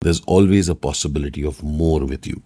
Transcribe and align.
there's 0.00 0.20
always 0.26 0.68
a 0.68 0.74
possibility 0.74 1.44
of 1.44 1.62
more 1.62 2.04
with 2.04 2.26
you. 2.26 2.42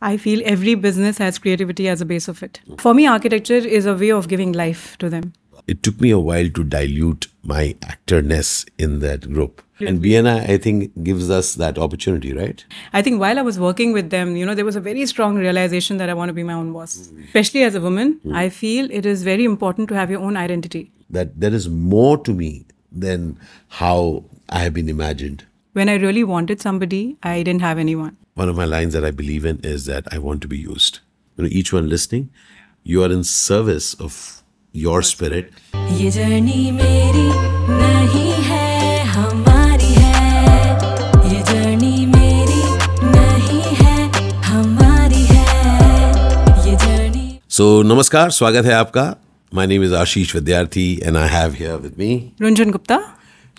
I 0.00 0.16
feel 0.16 0.42
every 0.44 0.74
business 0.74 1.18
has 1.18 1.38
creativity 1.38 1.88
as 1.88 2.00
a 2.00 2.04
base 2.04 2.28
of 2.28 2.42
it. 2.42 2.60
For 2.78 2.94
me, 2.94 3.06
architecture 3.06 3.54
is 3.54 3.86
a 3.86 3.94
way 3.94 4.10
of 4.10 4.28
giving 4.28 4.52
life 4.52 4.96
to 4.98 5.08
them. 5.08 5.32
It 5.66 5.82
took 5.82 6.00
me 6.00 6.10
a 6.10 6.18
while 6.18 6.48
to 6.50 6.64
dilute 6.64 7.26
my 7.42 7.74
actorness 7.80 8.68
in 8.78 9.00
that 9.00 9.32
group. 9.32 9.62
And 9.80 10.02
BNI, 10.02 10.50
I 10.50 10.58
think, 10.58 11.04
gives 11.04 11.30
us 11.30 11.54
that 11.54 11.78
opportunity, 11.78 12.32
right? 12.32 12.64
I 12.92 13.02
think 13.02 13.20
while 13.20 13.38
I 13.38 13.42
was 13.42 13.58
working 13.60 13.92
with 13.92 14.10
them, 14.10 14.34
you 14.36 14.44
know, 14.44 14.54
there 14.54 14.64
was 14.64 14.76
a 14.76 14.80
very 14.80 15.06
strong 15.06 15.36
realization 15.36 15.98
that 15.98 16.08
I 16.08 16.14
want 16.14 16.30
to 16.30 16.32
be 16.32 16.42
my 16.42 16.54
own 16.54 16.72
boss. 16.72 17.10
Especially 17.24 17.62
as 17.62 17.74
a 17.74 17.80
woman, 17.80 18.20
mm. 18.24 18.34
I 18.34 18.48
feel 18.48 18.90
it 18.90 19.06
is 19.06 19.22
very 19.22 19.44
important 19.44 19.88
to 19.90 19.94
have 19.94 20.10
your 20.10 20.20
own 20.20 20.36
identity. 20.36 20.90
That 21.10 21.40
there 21.40 21.54
is 21.54 21.68
more 21.68 22.18
to 22.18 22.32
me 22.32 22.66
than 22.90 23.38
how 23.68 24.24
I 24.48 24.60
have 24.60 24.74
been 24.74 24.88
imagined. 24.88 25.44
When 25.78 25.88
I 25.88 25.94
really 25.94 26.24
wanted 26.24 26.60
somebody, 26.60 27.16
I 27.22 27.42
didn't 27.44 27.60
have 27.60 27.78
anyone. 27.78 28.16
One 28.34 28.48
of 28.48 28.56
my 28.56 28.64
lines 28.64 28.94
that 28.94 29.04
I 29.04 29.12
believe 29.12 29.44
in 29.44 29.60
is 29.62 29.84
that 29.86 30.08
I 30.12 30.18
want 30.18 30.42
to 30.42 30.48
be 30.48 30.58
used. 30.58 30.98
You 31.36 31.44
know, 31.44 31.50
each 31.52 31.72
one 31.72 31.88
listening, 31.88 32.30
you 32.82 33.04
are 33.04 33.12
in 33.16 33.22
service 33.22 33.90
of 34.06 34.16
your 34.72 35.02
spirit. 35.10 35.52
ये 36.00 36.10
journey 36.16 36.70
मेरी 36.78 37.26
नहीं 37.82 38.32
है 38.48 39.04
हमारी 39.12 39.92
है 40.06 40.24
ये 41.34 41.42
journey 41.52 41.94
मेरी 42.16 42.62
नहीं 43.14 43.62
है 43.82 43.94
हमारी 44.48 45.22
है 45.30 45.46
ये 46.66 46.74
जर्नी 46.86 47.26
So, 47.60 47.68
namaskar, 47.92 48.28
स्वागत 48.40 48.64
है 48.64 48.74
आपका. 48.80 49.06
My 49.60 49.66
name 49.74 49.86
is 49.90 49.92
Ashish 50.02 50.34
Vidyarthi 50.40 50.88
and 51.06 51.16
I 51.16 51.28
have 51.36 51.54
here 51.62 51.78
with 51.86 51.96
me. 52.02 52.10
Runjan 52.40 52.72
Gupta? 52.78 52.98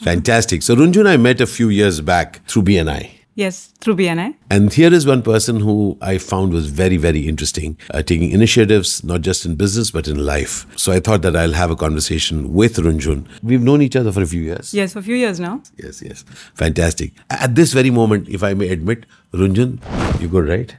Fantastic. 0.02 0.62
So, 0.62 0.74
Runjun, 0.76 1.06
I 1.06 1.16
met 1.16 1.40
a 1.40 1.46
few 1.46 1.68
years 1.68 2.00
back 2.00 2.44
through 2.46 2.62
BNI. 2.62 3.10
Yes, 3.36 3.72
through 3.80 3.96
BNI. 3.96 4.34
And 4.48 4.72
here 4.72 4.94
is 4.94 5.06
one 5.06 5.20
person 5.20 5.58
who 5.58 5.98
I 6.00 6.18
found 6.18 6.52
was 6.52 6.66
very, 6.66 6.96
very 6.96 7.26
interesting, 7.26 7.76
uh, 7.90 8.02
taking 8.02 8.30
initiatives, 8.30 9.02
not 9.02 9.22
just 9.22 9.44
in 9.44 9.56
business, 9.56 9.90
but 9.90 10.06
in 10.06 10.24
life. 10.24 10.66
So 10.76 10.92
I 10.92 11.00
thought 11.00 11.22
that 11.22 11.34
I'll 11.34 11.52
have 11.52 11.72
a 11.72 11.74
conversation 11.74 12.52
with 12.54 12.76
Runjun. 12.76 13.26
We've 13.42 13.60
known 13.60 13.82
each 13.82 13.96
other 13.96 14.12
for 14.12 14.22
a 14.22 14.26
few 14.26 14.40
years. 14.40 14.72
Yes, 14.72 14.92
for 14.92 15.00
a 15.00 15.02
few 15.02 15.16
years 15.16 15.40
now. 15.40 15.62
Yes, 15.76 16.00
yes. 16.00 16.24
Fantastic. 16.54 17.12
At 17.28 17.56
this 17.56 17.72
very 17.72 17.90
moment, 17.90 18.28
if 18.28 18.44
I 18.44 18.54
may 18.54 18.68
admit, 18.68 19.04
Runjun, 19.32 19.80
you 20.20 20.28
good, 20.28 20.48
right? 20.48 20.76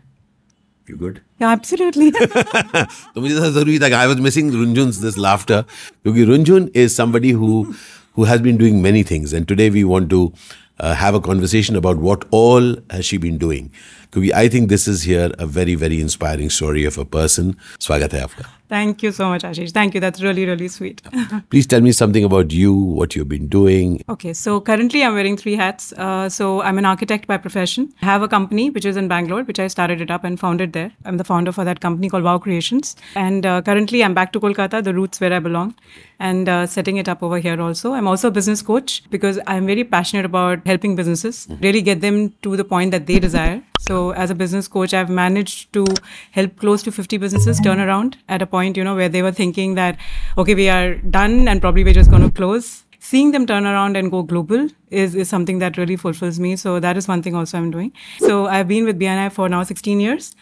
You 0.88 0.96
good? 0.96 1.22
Yeah, 1.40 1.52
absolutely. 1.52 2.12
तो 2.12 3.22
मुझे 3.22 3.36
था 3.36 3.50
जरूरी 3.52 3.80
था 3.80 3.88
कि 3.90 3.96
I 3.96 4.08
was 4.08 4.20
missing 4.30 4.54
रुंजुन्स 4.54 4.98
this 5.06 5.18
laughter 5.18 5.62
क्योंकि 5.62 6.24
Runjun 6.24 6.70
is 6.76 6.96
somebody 6.96 7.32
who 7.40 7.74
who 8.15 8.25
has 8.25 8.41
been 8.41 8.57
doing 8.57 8.83
many 8.83 9.03
things. 9.03 9.33
And 9.33 9.47
today 9.47 9.71
we 9.71 9.85
want 9.85 10.11
to 10.11 10.33
uh, 10.79 10.95
have 10.95 11.15
a 11.15 11.21
conversation 11.21 11.77
about 11.77 11.99
what 11.99 12.25
all 12.31 12.77
has 12.91 13.05
she 13.05 13.17
been 13.19 13.39
doing 13.39 13.73
क्योंकि 14.14 14.32
I 14.32 14.48
think 14.50 14.70
this 14.70 14.88
is 14.88 15.08
here 15.12 15.32
a 15.40 15.46
very 15.46 15.76
very 15.76 16.02
inspiring 16.02 16.50
story 16.60 16.86
of 16.92 17.00
a 17.00 17.06
person 17.18 17.56
स्वागत 17.80 18.14
है 18.14 18.22
आपका 18.24 18.52
Thank 18.68 19.04
you 19.04 19.12
so 19.12 19.26
much, 19.30 19.44
Ashish. 19.44 19.72
Thank 19.74 19.94
you. 19.94 20.00
That's 20.02 20.22
really, 20.24 20.44
really 20.46 20.68
sweet. 20.68 21.02
please 21.52 21.68
tell 21.68 21.82
me 21.82 21.92
something 21.92 22.24
about 22.24 22.52
you 22.52 22.74
what 22.74 23.16
you've 23.16 23.30
been 23.30 23.48
doing 23.48 24.02
Okay, 24.10 24.34
so 24.34 24.60
currently 24.60 25.04
I'm 25.04 25.14
wearing 25.14 25.38
three 25.38 25.56
hats. 25.56 25.94
Uh, 25.94 26.30
so 26.30 26.64
I'm 26.64 26.80
an 26.80 26.86
architect 26.86 27.28
by 27.28 27.38
profession. 27.38 27.94
I 28.02 28.06
have 28.06 28.24
a 28.24 28.28
company 28.28 28.72
which 28.72 28.86
is 28.86 28.98
in 28.98 29.08
Bangalore, 29.08 29.44
which 29.44 29.60
I 29.60 29.68
started 29.68 30.02
it 30.02 30.10
up 30.10 30.24
and 30.24 30.40
founded 30.40 30.74
there. 30.74 30.92
I'm 31.06 31.18
the 31.18 31.24
founder 31.24 31.52
for 31.52 31.64
that 31.64 31.80
company 31.80 32.10
called 32.10 32.24
Wow 32.24 32.40
Creations. 32.40 32.96
And 33.16 33.46
uh, 33.46 33.62
currently 33.62 34.04
I'm 34.04 34.16
back 34.16 34.34
to 34.34 34.40
Kolkata, 34.40 34.84
the 34.84 34.96
roots 34.96 35.22
where 35.22 35.32
I 35.32 35.38
belong, 35.40 35.76
and 36.20 36.50
uh, 36.50 36.66
setting 36.66 36.98
it 36.98 37.08
up 37.08 37.22
over 37.22 37.38
here 37.38 37.62
also. 37.62 37.94
I'm 37.94 38.08
also 38.08 38.30
a 38.30 38.32
business 38.32 38.64
coach 38.64 39.04
because 39.12 39.40
I'm 39.46 39.68
very 39.68 39.84
passionate 39.84 40.26
about 40.26 40.66
helping 40.66 40.96
businesses 40.96 41.48
really 41.62 41.84
get 41.84 42.02
them 42.02 42.34
to 42.42 42.58
the 42.58 42.64
point 42.66 42.90
that 42.92 43.06
they 43.06 43.20
desire. 43.20 43.62
So 43.88 43.99
as 44.09 44.31
a 44.31 44.35
business 44.35 44.69
coach, 44.69 44.93
I've 44.95 45.11
managed 45.11 45.73
to 45.75 45.85
help 46.33 46.57
close 46.57 46.83
to 46.85 46.93
50 46.93 47.19
businesses 47.19 47.61
turn 47.61 47.81
around 47.81 48.19
at 48.29 48.43
a 48.43 48.47
point, 48.47 48.77
you 48.77 48.85
know, 48.85 48.97
where 48.97 49.09
they 49.09 49.23
were 49.23 49.33
thinking 49.33 49.75
that, 49.77 49.99
okay, 50.37 50.55
we 50.55 50.69
are 50.69 50.95
done 51.19 51.49
and 51.49 51.61
probably 51.61 51.85
we're 51.85 52.01
just 52.03 52.11
going 52.11 52.23
to 52.23 52.31
close 52.31 52.85
seeing 53.01 53.31
them 53.33 53.47
turn 53.47 53.67
around 53.67 53.97
and 53.97 54.11
go 54.11 54.23
global 54.23 54.69
is, 54.91 55.15
is 55.15 55.29
something 55.29 55.59
that 55.59 55.77
really 55.79 55.97
fulfills 55.97 56.39
me. 56.39 56.55
So 56.55 56.79
that 56.81 56.97
is 56.97 57.09
one 57.09 57.23
thing 57.23 57.35
also 57.35 57.59
I'm 57.59 57.71
doing. 57.71 57.93
So 58.19 58.47
I've 58.47 58.69
been 58.69 58.85
with 58.85 59.01
BNI 59.01 59.33
for 59.33 59.49
now 59.49 59.63
16 59.63 60.01
years. 60.01 60.37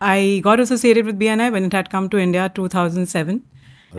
I 0.00 0.40
got 0.44 0.60
associated 0.60 1.06
with 1.06 1.18
BNI 1.18 1.50
when 1.52 1.64
it 1.64 1.72
had 1.72 1.90
come 1.90 2.08
to 2.10 2.18
India 2.18 2.50
2007. 2.54 3.42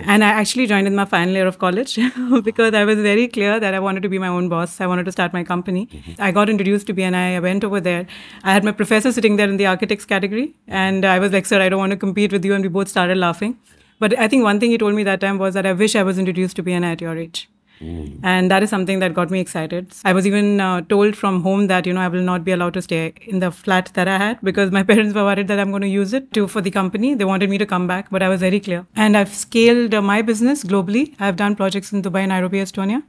And 0.01 0.23
I 0.23 0.29
actually 0.29 0.65
joined 0.67 0.87
in 0.87 0.95
my 0.95 1.05
final 1.05 1.33
year 1.33 1.47
of 1.47 1.59
college 1.59 1.95
because 2.43 2.73
I 2.73 2.83
was 2.83 2.97
very 2.97 3.27
clear 3.27 3.59
that 3.59 3.73
I 3.73 3.79
wanted 3.79 4.03
to 4.03 4.09
be 4.09 4.19
my 4.19 4.27
own 4.27 4.49
boss. 4.49 4.81
I 4.81 4.87
wanted 4.87 5.05
to 5.05 5.11
start 5.11 5.33
my 5.33 5.43
company. 5.43 5.85
Mm-hmm. 5.85 6.21
I 6.21 6.31
got 6.31 6.49
introduced 6.49 6.87
to 6.87 6.93
BNI. 6.93 7.35
I 7.35 7.39
went 7.39 7.63
over 7.63 7.79
there. 7.79 8.07
I 8.43 8.53
had 8.53 8.63
my 8.63 8.71
professor 8.71 9.11
sitting 9.11 9.35
there 9.35 9.49
in 9.49 9.57
the 9.57 9.67
architects 9.67 10.05
category. 10.05 10.55
And 10.67 11.05
I 11.05 11.19
was 11.19 11.31
like, 11.31 11.45
sir, 11.45 11.61
I 11.61 11.69
don't 11.69 11.79
want 11.79 11.91
to 11.91 11.97
compete 11.97 12.31
with 12.31 12.43
you. 12.43 12.53
And 12.53 12.63
we 12.63 12.69
both 12.69 12.87
started 12.87 13.17
laughing. 13.17 13.57
But 13.99 14.17
I 14.17 14.27
think 14.27 14.43
one 14.43 14.59
thing 14.59 14.71
he 14.71 14.77
told 14.77 14.95
me 14.95 15.03
that 15.03 15.21
time 15.21 15.37
was 15.37 15.53
that 15.53 15.65
I 15.65 15.73
wish 15.73 15.95
I 15.95 16.03
was 16.03 16.17
introduced 16.17 16.55
to 16.57 16.63
BNI 16.63 16.93
at 16.93 17.01
your 17.01 17.17
age. 17.17 17.49
And 17.81 18.49
that 18.49 18.63
is 18.63 18.69
something 18.69 18.99
that 18.99 19.13
got 19.13 19.29
me 19.29 19.39
excited. 19.39 19.91
I 20.05 20.13
was 20.13 20.25
even 20.25 20.61
uh, 20.61 20.81
told 20.81 21.15
from 21.15 21.41
home 21.43 21.67
that 21.67 21.85
you 21.85 21.93
know 21.93 22.01
I 22.01 22.07
will 22.07 22.21
not 22.21 22.43
be 22.43 22.51
allowed 22.51 22.73
to 22.75 22.81
stay 22.81 23.13
in 23.21 23.39
the 23.39 23.51
flat 23.51 23.91
that 23.95 24.07
I 24.07 24.17
had 24.17 24.39
because 24.41 24.71
my 24.71 24.83
parents 24.91 25.13
were 25.13 25.23
worried 25.23 25.47
that 25.49 25.59
I'm 25.59 25.71
going 25.71 25.81
to 25.81 25.87
use 25.87 26.13
it 26.13 26.31
to 26.33 26.47
for 26.47 26.61
the 26.61 26.71
company. 26.71 27.13
They 27.15 27.25
wanted 27.25 27.49
me 27.49 27.57
to 27.57 27.65
come 27.65 27.87
back, 27.87 28.09
but 28.09 28.23
I 28.23 28.29
was 28.29 28.39
very 28.39 28.59
clear. 28.59 28.85
And 28.95 29.17
I've 29.17 29.33
scaled 29.33 29.93
uh, 29.93 30.01
my 30.01 30.21
business 30.21 30.63
globally. 30.63 31.15
I've 31.19 31.35
done 31.35 31.55
projects 31.55 31.91
in 31.91 32.01
Dubai, 32.01 32.27
Nairobi, 32.27 32.59
Estonia. 32.59 33.03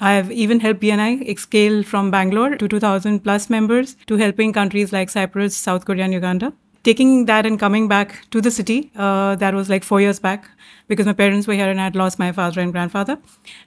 I've 0.00 0.30
even 0.30 0.60
helped 0.60 0.80
BNI 0.80 1.38
scale 1.38 1.82
from 1.82 2.10
Bangalore 2.10 2.56
to 2.56 2.68
2,000 2.68 3.20
plus 3.24 3.50
members 3.50 3.96
to 4.06 4.16
helping 4.16 4.52
countries 4.52 4.92
like 4.92 5.10
Cyprus, 5.10 5.56
South 5.56 5.84
Korea, 5.84 6.04
and 6.04 6.12
Uganda 6.12 6.52
taking 6.88 7.26
that 7.30 7.46
and 7.46 7.60
coming 7.64 7.88
back 7.88 8.14
to 8.30 8.40
the 8.40 8.50
city 8.50 8.78
uh, 8.96 9.34
that 9.36 9.54
was 9.54 9.68
like 9.74 9.84
four 9.84 10.00
years 10.00 10.20
back 10.28 10.48
because 10.92 11.10
my 11.10 11.16
parents 11.22 11.46
were 11.46 11.58
here 11.60 11.70
and 11.72 11.80
i 11.80 11.84
had 11.84 11.96
lost 12.02 12.18
my 12.18 12.30
father 12.38 12.60
and 12.60 12.72
grandfather 12.72 13.18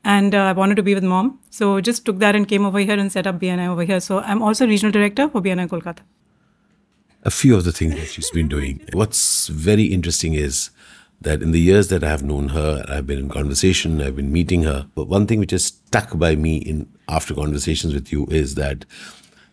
and 0.03 0.35
uh, 0.35 0.45
i 0.51 0.53
wanted 0.61 0.81
to 0.81 0.87
be 0.89 0.95
with 0.99 1.03
mom 1.03 1.37
so 1.49 1.69
just 1.89 2.05
took 2.05 2.19
that 2.25 2.35
and 2.35 2.47
came 2.47 2.65
over 2.71 2.79
here 2.79 2.97
and 3.03 3.11
set 3.17 3.27
up 3.33 3.39
bni 3.43 3.67
over 3.75 3.83
here 3.91 3.99
so 3.99 4.19
i'm 4.31 4.41
also 4.49 4.67
regional 4.73 4.97
director 4.99 5.29
for 5.35 5.41
bni 5.49 5.67
kolkata 5.75 6.03
a 7.23 7.31
few 7.31 7.55
of 7.55 7.63
the 7.63 7.71
things 7.71 7.95
that 7.95 8.07
she's 8.07 8.31
been 8.31 8.47
doing. 8.47 8.81
What's 8.93 9.47
very 9.47 9.83
interesting 9.83 10.33
is 10.33 10.71
that 11.21 11.43
in 11.43 11.51
the 11.51 11.59
years 11.59 11.89
that 11.89 12.03
I 12.03 12.09
have 12.09 12.23
known 12.23 12.49
her, 12.49 12.83
I've 12.87 13.05
been 13.05 13.19
in 13.19 13.29
conversation, 13.29 14.01
I've 14.01 14.15
been 14.15 14.31
meeting 14.31 14.63
her. 14.63 14.87
But 14.95 15.07
one 15.07 15.27
thing 15.27 15.39
which 15.39 15.51
has 15.51 15.65
stuck 15.65 16.17
by 16.17 16.35
me 16.35 16.57
in 16.57 16.91
after 17.07 17.35
conversations 17.35 17.93
with 17.93 18.11
you 18.11 18.25
is 18.31 18.55
that 18.55 18.85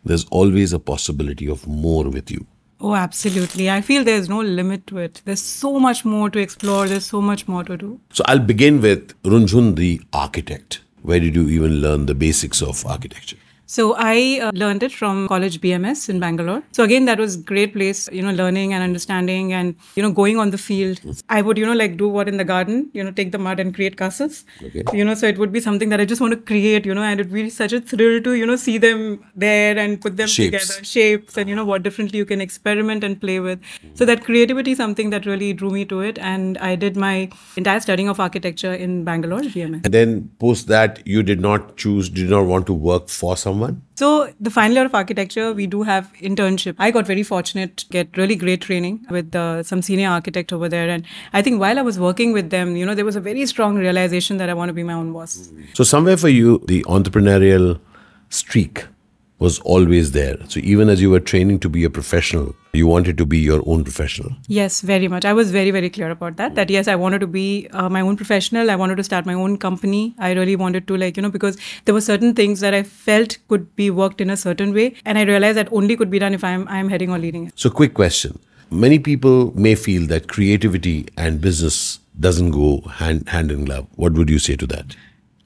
there's 0.05 0.25
always 0.27 0.73
a 0.73 0.79
possibility 0.79 1.47
of 1.47 1.67
more 1.67 2.05
with 2.09 2.31
you. 2.31 2.47
Oh 2.81 2.95
absolutely 2.95 3.69
i 3.71 3.81
feel 3.81 4.05
there's 4.05 4.29
no 4.29 4.41
limit 4.41 4.87
to 4.87 4.99
it 4.99 5.21
there's 5.25 5.43
so 5.43 5.81
much 5.81 6.05
more 6.05 6.31
to 6.31 6.39
explore 6.39 6.87
there's 6.87 7.07
so 7.07 7.21
much 7.21 7.49
more 7.49 7.65
to 7.65 7.77
do 7.77 7.99
So 8.13 8.23
I'll 8.27 8.39
begin 8.51 8.81
with 8.81 9.21
Runjhun, 9.23 9.75
the 9.77 10.01
architect. 10.13 10.81
Where 11.03 11.19
did 11.21 11.35
you 11.35 11.49
even 11.49 11.81
learn 11.81 12.07
the 12.07 12.15
basics 12.15 12.63
of 12.63 12.85
architecture? 12.87 13.37
So 13.71 13.95
I 13.99 14.41
uh, 14.43 14.51
learned 14.55 14.83
it 14.83 14.93
from 14.93 15.29
College 15.29 15.61
BMS 15.61 16.09
in 16.09 16.19
Bangalore. 16.21 16.63
So 16.73 16.85
again, 16.85 17.05
that 17.05 17.19
was 17.19 17.37
great 17.37 17.75
place, 17.75 18.09
you 18.11 18.23
know, 18.23 18.31
learning 18.33 18.73
and 18.73 18.83
understanding 18.83 19.53
and, 19.53 19.77
you 19.95 20.03
know, 20.03 20.11
going 20.11 20.39
on 20.39 20.49
the 20.53 20.57
field. 20.57 20.99
I 21.29 21.43
would, 21.43 21.59
you 21.59 21.67
know, 21.67 21.75
like 21.75 21.99
do 21.99 22.09
what 22.09 22.29
in 22.29 22.39
the 22.39 22.47
garden, 22.47 22.89
you 22.95 23.05
know, 23.05 23.11
take 23.11 23.31
the 23.31 23.37
mud 23.39 23.61
and 23.61 23.75
create 23.75 23.99
castles. 23.99 24.47
Okay. 24.63 24.85
You 24.95 25.05
know, 25.05 25.13
so 25.13 25.27
it 25.27 25.37
would 25.37 25.53
be 25.53 25.61
something 25.61 25.91
that 25.91 26.01
I 26.01 26.07
just 26.07 26.23
want 26.23 26.33
to 26.33 26.39
create, 26.39 26.87
you 26.87 26.95
know, 26.95 27.03
and 27.03 27.21
it 27.21 27.27
would 27.27 27.35
be 27.35 27.51
such 27.51 27.75
a 27.75 27.81
thrill 27.83 28.23
to, 28.23 28.33
you 28.33 28.47
know, 28.47 28.57
see 28.57 28.79
them 28.79 29.23
there 29.37 29.77
and 29.77 30.01
put 30.01 30.17
them 30.17 30.29
Shapes. 30.29 30.67
together, 30.67 30.85
shapes 30.85 31.37
and, 31.37 31.51
you 31.51 31.55
know, 31.55 31.67
what 31.67 31.83
differently 31.83 32.17
you 32.17 32.25
can 32.25 32.41
experiment 32.41 33.05
and 33.05 33.21
play 33.21 33.39
with. 33.39 33.61
So 33.93 34.07
that 34.07 34.25
creativity 34.25 34.71
is 34.71 34.79
something 34.79 35.11
that 35.11 35.27
really 35.27 35.53
drew 35.53 35.69
me 35.69 35.85
to 35.85 36.01
it. 36.01 36.19
And 36.19 36.57
I 36.57 36.75
did 36.75 36.97
my 36.97 37.29
entire 37.57 37.81
studying 37.81 38.09
of 38.09 38.19
architecture 38.19 38.73
in 38.73 39.05
Bangalore, 39.05 39.41
BMS. 39.41 39.85
And 39.85 39.93
then 39.93 40.31
post 40.39 40.69
that, 40.69 41.07
you 41.07 41.23
did 41.23 41.43
not 41.43 41.77
choose, 41.77 42.09
did 42.09 42.31
not 42.31 42.47
want 42.47 42.67
to 42.69 42.73
work 42.73 43.11
for 43.11 43.37
someone. 43.37 43.58
So 43.97 44.33
the 44.41 44.51
final 44.51 44.77
year 44.77 44.87
of 44.87 44.95
architecture, 44.95 45.53
we 45.53 45.67
do 45.67 45.83
have 45.83 46.13
internship. 46.21 46.77
I 46.79 46.91
got 46.91 47.07
very 47.07 47.23
fortunate 47.23 47.77
to 47.79 47.87
get 47.87 48.17
really 48.17 48.37
great 48.37 48.61
training 48.61 49.07
with 49.11 49.35
uh, 49.35 49.63
some 49.63 49.83
senior 49.83 50.09
architect 50.09 50.53
over 50.53 50.69
there, 50.69 50.89
and 50.89 51.05
I 51.33 51.43
think 51.43 51.61
while 51.61 51.79
I 51.79 51.83
was 51.83 51.99
working 51.99 52.33
with 52.33 52.51
them, 52.51 52.77
you 52.77 52.87
know, 52.87 52.95
there 52.95 53.05
was 53.05 53.17
a 53.17 53.21
very 53.21 53.47
strong 53.47 53.77
realization 53.77 54.37
that 54.39 54.49
I 54.49 54.55
want 54.55 54.69
to 54.69 54.73
be 54.73 54.83
my 54.83 54.93
own 54.93 55.13
boss. 55.13 55.51
So 55.75 55.85
somewhere 55.85 56.17
for 56.17 56.29
you, 56.29 56.63
the 56.67 56.83
entrepreneurial 56.85 57.81
streak 58.29 58.87
was 59.39 59.59
always 59.61 60.13
there. 60.13 60.37
So 60.49 60.61
even 60.63 60.89
as 60.89 61.01
you 61.01 61.11
were 61.11 61.21
training 61.21 61.61
to 61.61 61.69
be 61.69 61.85
a 61.85 61.91
professional, 61.91 62.55
you 62.73 62.87
wanted 62.87 63.17
to 63.19 63.27
be 63.27 63.39
your 63.39 63.63
own 63.67 63.85
professional. 63.85 64.33
Yes, 64.49 64.81
very 64.81 65.09
much. 65.09 65.25
I 65.25 65.33
was 65.33 65.51
very, 65.51 65.71
very 65.71 65.91
clear 65.91 66.11
about 66.11 66.37
that. 66.37 66.55
That 66.57 66.71
yes, 66.71 66.89
I 66.89 66.97
wanted 66.97 67.21
to 67.21 67.27
be 67.27 67.69
uh, 67.73 67.89
my 67.89 68.01
own 68.01 68.17
professional. 68.17 68.71
I 68.71 68.77
wanted 68.77 68.97
to 68.97 69.05
start 69.05 69.27
my 69.27 69.35
own 69.35 69.57
company. 69.57 70.15
I 70.19 70.33
really 70.33 70.57
wanted 70.57 70.89
to, 70.89 70.97
like, 70.97 71.17
you 71.17 71.23
know, 71.23 71.31
because 71.31 71.57
there 71.85 71.95
were 71.95 72.01
certain 72.01 72.35
things 72.35 72.61
that 72.61 72.75
I 72.75 72.83
felt 72.83 73.39
could 73.49 73.75
be 73.77 73.91
worked 73.91 74.21
in 74.21 74.31
a 74.31 74.37
certain 74.37 74.75
way, 74.75 74.95
and 75.05 75.19
I 75.19 75.23
realized 75.23 75.57
that 75.57 75.73
only 75.73 75.97
could 75.97 76.11
be 76.11 76.19
done 76.19 76.35
if 76.35 76.43
I'm 76.43 76.67
I'm 76.69 76.89
heading 76.89 77.11
or 77.11 77.19
leading 77.19 77.49
it. 77.49 77.53
So 77.57 77.71
quick 77.71 77.95
question. 77.95 78.39
Many 78.71 78.99
people 78.99 79.53
may 79.59 79.75
feel 79.75 80.07
that 80.09 80.29
creativity 80.29 81.09
and 81.17 81.41
business 81.41 82.01
doesn't 82.21 82.51
go 82.51 82.81
hand, 82.81 83.29
hand 83.29 83.51
in 83.51 83.65
glove. 83.65 83.87
What 83.95 84.13
would 84.15 84.29
you 84.29 84.39
say 84.39 84.57
to 84.57 84.67
that? 84.67 84.97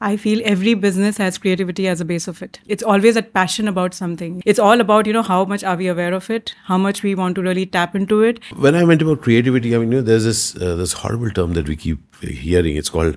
I 0.03 0.17
feel 0.17 0.41
every 0.45 0.75
business 0.75 1.17
has 1.19 1.39
creativity 1.39 1.87
as 1.87 2.01
a 2.01 2.05
base 2.05 2.27
of 2.27 2.43
it. 2.43 2.59
It's 2.67 2.83
always 2.83 3.15
that 3.15 3.33
passion 3.33 3.69
about 3.69 3.95
something. 3.95 4.43
It's 4.45 4.59
all 4.59 4.81
about, 4.81 5.07
you 5.07 5.13
know, 5.13 5.23
how 5.23 5.45
much 5.45 5.63
are 5.63 5.77
we 5.77 5.87
aware 5.87 6.13
of 6.13 6.29
it, 6.29 6.55
how 6.65 6.77
much 6.77 7.05
we 7.05 7.15
want 7.15 7.37
to 7.37 7.43
really 7.43 7.67
tap 7.67 7.95
into 7.95 8.21
it. 8.23 8.43
When 8.55 8.75
I 8.75 8.85
meant 8.85 9.03
about 9.03 9.23
creativity, 9.23 9.75
I 9.75 9.79
mean, 9.79 9.93
you 9.93 9.99
know, 9.99 10.03
there's 10.03 10.25
this 10.25 10.57
uh, 10.57 10.75
this 10.75 10.95
horrible 10.95 11.31
term 11.31 11.53
that 11.55 11.69
we 11.69 11.77
keep 11.77 12.17
hearing. 12.21 12.77
It's 12.77 12.91
called 12.91 13.17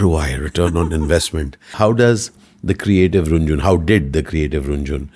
ROI, 0.00 0.38
return 0.38 0.76
on 0.76 0.92
investment. 1.00 1.56
How 1.72 1.92
does 1.92 2.30
the 2.62 2.74
creative 2.74 3.28
Runjhun, 3.28 3.60
how 3.60 3.76
did 3.76 4.12
the 4.12 4.22
creative 4.22 4.64
Runjhun 4.64 5.08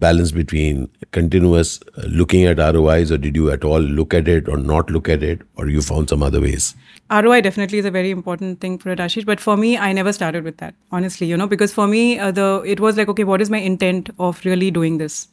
balance 0.00 0.32
between 0.32 0.88
continuous 1.12 1.78
uh, 1.96 2.02
looking 2.08 2.44
at 2.44 2.58
ROIs, 2.58 3.12
or 3.12 3.18
did 3.18 3.36
you 3.36 3.50
at 3.50 3.64
all 3.64 3.80
look 3.80 4.14
at 4.14 4.28
it 4.28 4.48
or 4.48 4.56
not 4.56 4.90
look 4.90 5.08
at 5.08 5.22
it, 5.22 5.42
or 5.56 5.68
you 5.68 5.82
found 5.82 6.08
some 6.08 6.22
other 6.22 6.40
ways? 6.40 6.74
ROI 7.10 7.40
definitely 7.42 7.78
is 7.78 7.84
a 7.84 7.90
very 7.90 8.10
important 8.10 8.60
thing 8.60 8.78
for 8.78 8.90
it, 8.90 8.98
Ashish. 8.98 9.26
But 9.26 9.40
for 9.40 9.56
me, 9.56 9.76
I 9.76 9.92
never 9.92 10.12
started 10.12 10.44
with 10.44 10.58
that, 10.58 10.74
honestly, 10.90 11.26
you 11.26 11.36
know, 11.36 11.46
because 11.46 11.72
for 11.72 11.86
me, 11.86 12.18
uh, 12.18 12.30
the 12.30 12.62
it 12.66 12.80
was 12.80 12.96
like, 12.96 13.08
okay, 13.08 13.24
what 13.24 13.40
is 13.40 13.50
my 13.50 13.58
intent 13.58 14.10
of 14.18 14.44
really 14.44 14.70
doing 14.70 14.98
this? 14.98 15.28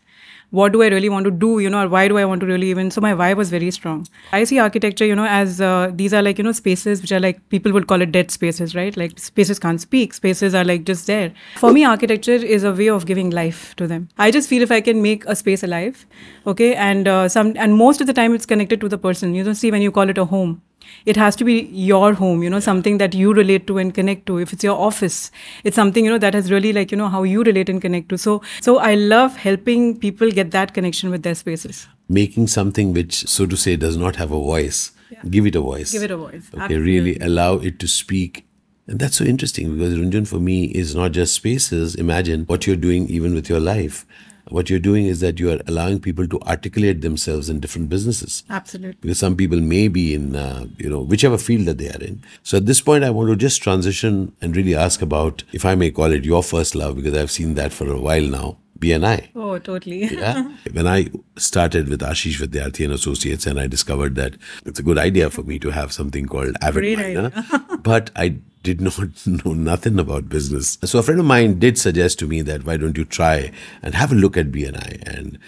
What 0.52 0.72
do 0.72 0.82
I 0.82 0.88
really 0.88 1.10
want 1.10 1.26
to 1.26 1.32
do, 1.32 1.60
you 1.60 1.70
know, 1.70 1.84
or 1.84 1.90
why 1.90 2.08
do 2.08 2.18
I 2.18 2.24
want 2.24 2.40
to 2.40 2.48
really 2.48 2.70
even? 2.70 2.90
So 2.90 3.02
my 3.02 3.14
why 3.14 3.34
was 3.34 3.50
very 3.50 3.70
strong. 3.70 4.08
I 4.32 4.46
see 4.46 4.60
architecture, 4.60 5.06
you 5.06 5.14
know, 5.14 5.26
as 5.26 5.60
uh, 5.60 5.92
these 5.94 6.14
are 6.14 6.22
like, 6.22 6.38
you 6.38 6.44
know, 6.46 6.54
spaces 6.54 7.02
which 7.02 7.12
are 7.12 7.20
like, 7.20 7.50
people 7.50 7.74
would 7.74 7.88
call 7.88 8.02
it 8.02 8.14
dead 8.14 8.32
spaces, 8.32 8.74
right? 8.74 8.96
Like 8.96 9.20
spaces 9.20 9.60
can't 9.60 9.82
speak, 9.82 10.14
spaces 10.14 10.56
are 10.56 10.64
like 10.64 10.86
just 10.86 11.06
there. 11.06 11.34
For 11.58 11.74
me, 11.74 11.84
architecture 11.84 12.32
is 12.32 12.64
a 12.64 12.72
way 12.72 12.88
of 12.88 13.06
giving 13.06 13.30
life 13.30 13.76
to 13.76 13.88
them. 13.88 14.08
I 14.18 14.32
just 14.32 14.48
feel 14.48 14.62
if 14.62 14.72
I 14.72 14.80
can 14.80 15.02
make 15.02 15.26
a 15.26 15.36
space 15.36 15.64
alive, 15.64 16.06
okay, 16.46 16.76
and 16.76 17.10
uh, 17.10 17.28
some, 17.28 17.54
and 17.58 17.76
most 17.76 18.00
of 18.00 18.08
the 18.08 18.14
time 18.14 18.34
it's 18.34 18.46
connected 18.46 18.80
to 18.80 18.88
the 18.88 18.98
person. 18.98 19.36
You 19.36 19.44
know, 19.44 19.52
see 19.54 19.70
when 19.70 19.82
you 19.82 19.92
call 19.92 20.10
it 20.10 20.18
a 20.18 20.26
home, 20.26 20.62
it 21.06 21.16
has 21.16 21.36
to 21.36 21.44
be 21.44 21.56
your 21.72 22.14
home 22.14 22.44
you 22.44 22.50
know 22.50 22.60
something 22.60 22.98
that 22.98 23.14
you 23.14 23.34
relate 23.34 23.68
to 23.68 23.78
and 23.78 23.94
connect 23.94 24.26
to 24.26 24.38
if 24.38 24.54
it's 24.54 24.64
your 24.64 24.78
office 24.88 25.32
it's 25.64 25.76
something 25.76 26.06
you 26.06 26.12
know 26.12 26.18
that 26.18 26.34
has 26.34 26.52
really 26.52 26.74
like 26.74 26.92
you 26.92 26.98
know 26.98 27.10
how 27.10 27.24
you 27.24 27.44
relate 27.44 27.70
and 27.70 27.82
connect 27.82 28.10
to 28.10 28.18
so 28.18 28.42
so 28.62 28.78
i 28.80 28.94
love 28.96 29.36
helping 29.38 29.98
people 30.00 30.32
get 30.32 30.52
that 30.52 30.74
connection 30.74 31.10
with 31.10 31.24
their 31.24 31.36
spaces 31.36 31.88
Making 32.10 32.48
something 32.48 32.94
which, 32.94 33.28
so 33.28 33.46
to 33.46 33.58
say, 33.58 33.76
does 33.76 33.98
not 33.98 34.16
have 34.16 34.32
a 34.32 34.36
voice, 34.40 34.92
give 35.30 35.46
it 35.46 35.56
a 35.58 35.60
voice. 35.60 35.92
give 35.92 36.04
it 36.04 36.12
a 36.12 36.16
voice 36.16 36.50
Okay, 36.58 36.78
really 36.78 37.18
allow 37.20 37.56
it 37.56 37.80
to 37.80 37.88
speak. 37.88 38.46
And 38.88 38.98
that's 38.98 39.18
so 39.18 39.26
interesting 39.26 39.74
because 39.78 39.96
Runjhun 39.96 40.26
for 40.26 40.40
me 40.40 40.66
is 40.68 40.96
not 40.96 41.12
just 41.12 41.34
spaces. 41.34 41.96
Imagine 41.96 42.46
what 42.46 42.66
you're 42.66 42.78
doing 42.78 43.10
even 43.10 43.34
with 43.36 43.50
your 43.50 43.60
life. 43.60 44.06
What 44.50 44.70
you're 44.70 44.80
doing 44.80 45.06
is 45.06 45.20
that 45.20 45.40
you 45.40 45.52
are 45.52 45.60
allowing 45.68 46.00
people 46.00 46.28
to 46.28 46.40
articulate 46.42 47.02
themselves 47.02 47.50
in 47.50 47.60
different 47.60 47.90
businesses. 47.90 48.44
absolutely 48.50 48.98
Because 49.02 49.20
some 49.20 49.36
people 49.36 49.60
may 49.60 49.88
be 49.88 50.14
in, 50.14 50.36
uh, 50.36 50.66
you 50.78 50.90
know, 50.90 51.02
whichever 51.02 51.38
field 51.38 51.66
that 51.66 51.78
they 51.78 51.90
are 51.90 52.02
in. 52.02 52.24
So 52.44 52.58
at 52.58 52.66
this 52.66 52.82
point, 52.82 53.04
I 53.04 53.10
want 53.10 53.30
to 53.30 53.36
just 53.36 53.62
transition 53.62 54.34
and 54.42 54.56
really 54.56 54.76
ask 54.76 55.02
about, 55.02 55.44
if 55.54 55.66
I 55.66 55.76
may 55.76 55.92
call 55.92 56.12
it 56.12 56.26
your 56.26 56.44
first 56.44 56.76
love, 56.76 56.96
because 56.96 57.14
I've 57.14 57.32
seen 57.32 57.56
that 57.56 57.74
for 57.74 57.92
a 57.92 58.00
while 58.00 58.24
now, 58.24 58.58
BNI. 58.80 59.30
oh 59.36 59.58
totally 59.58 60.04
Yeah. 60.06 60.52
when 60.72 60.86
I 60.86 61.08
started 61.36 61.90
with 61.90 62.02
Ashish 62.02 62.40
Vidyarthi 62.40 62.86
and 62.86 62.94
Associates, 62.94 63.48
and 63.48 63.60
I 63.60 63.66
discovered 63.68 64.16
that 64.16 64.36
it's 64.66 64.80
a 64.80 64.84
good 64.84 65.00
idea 65.00 65.30
for 65.32 65.42
me 65.44 65.58
to 65.60 65.72
have 65.72 65.92
something 65.92 66.28
called 66.28 66.56
Avid 66.62 66.82
Great 66.96 67.16
Miner, 67.16 67.32
but 67.82 68.12
I 68.16 68.38
did 68.68 68.82
not 68.82 69.00
know 69.46 69.54
nothing 69.54 69.98
about 69.98 70.30
business. 70.30 70.78
So 70.84 71.00
a 71.00 71.04
friend 71.04 71.20
of 71.20 71.26
mine 71.26 71.60
did 71.60 71.78
suggest 71.78 72.20
to 72.20 72.28
me 72.28 72.42
that 72.42 72.66
why 72.66 72.76
don't 72.78 72.98
you 72.98 73.06
try 73.06 73.52
and 73.82 73.96
have 73.96 74.12
a 74.12 74.16
look 74.16 74.38
at 74.38 74.52
BNI 74.52 75.02
and. 75.08 75.40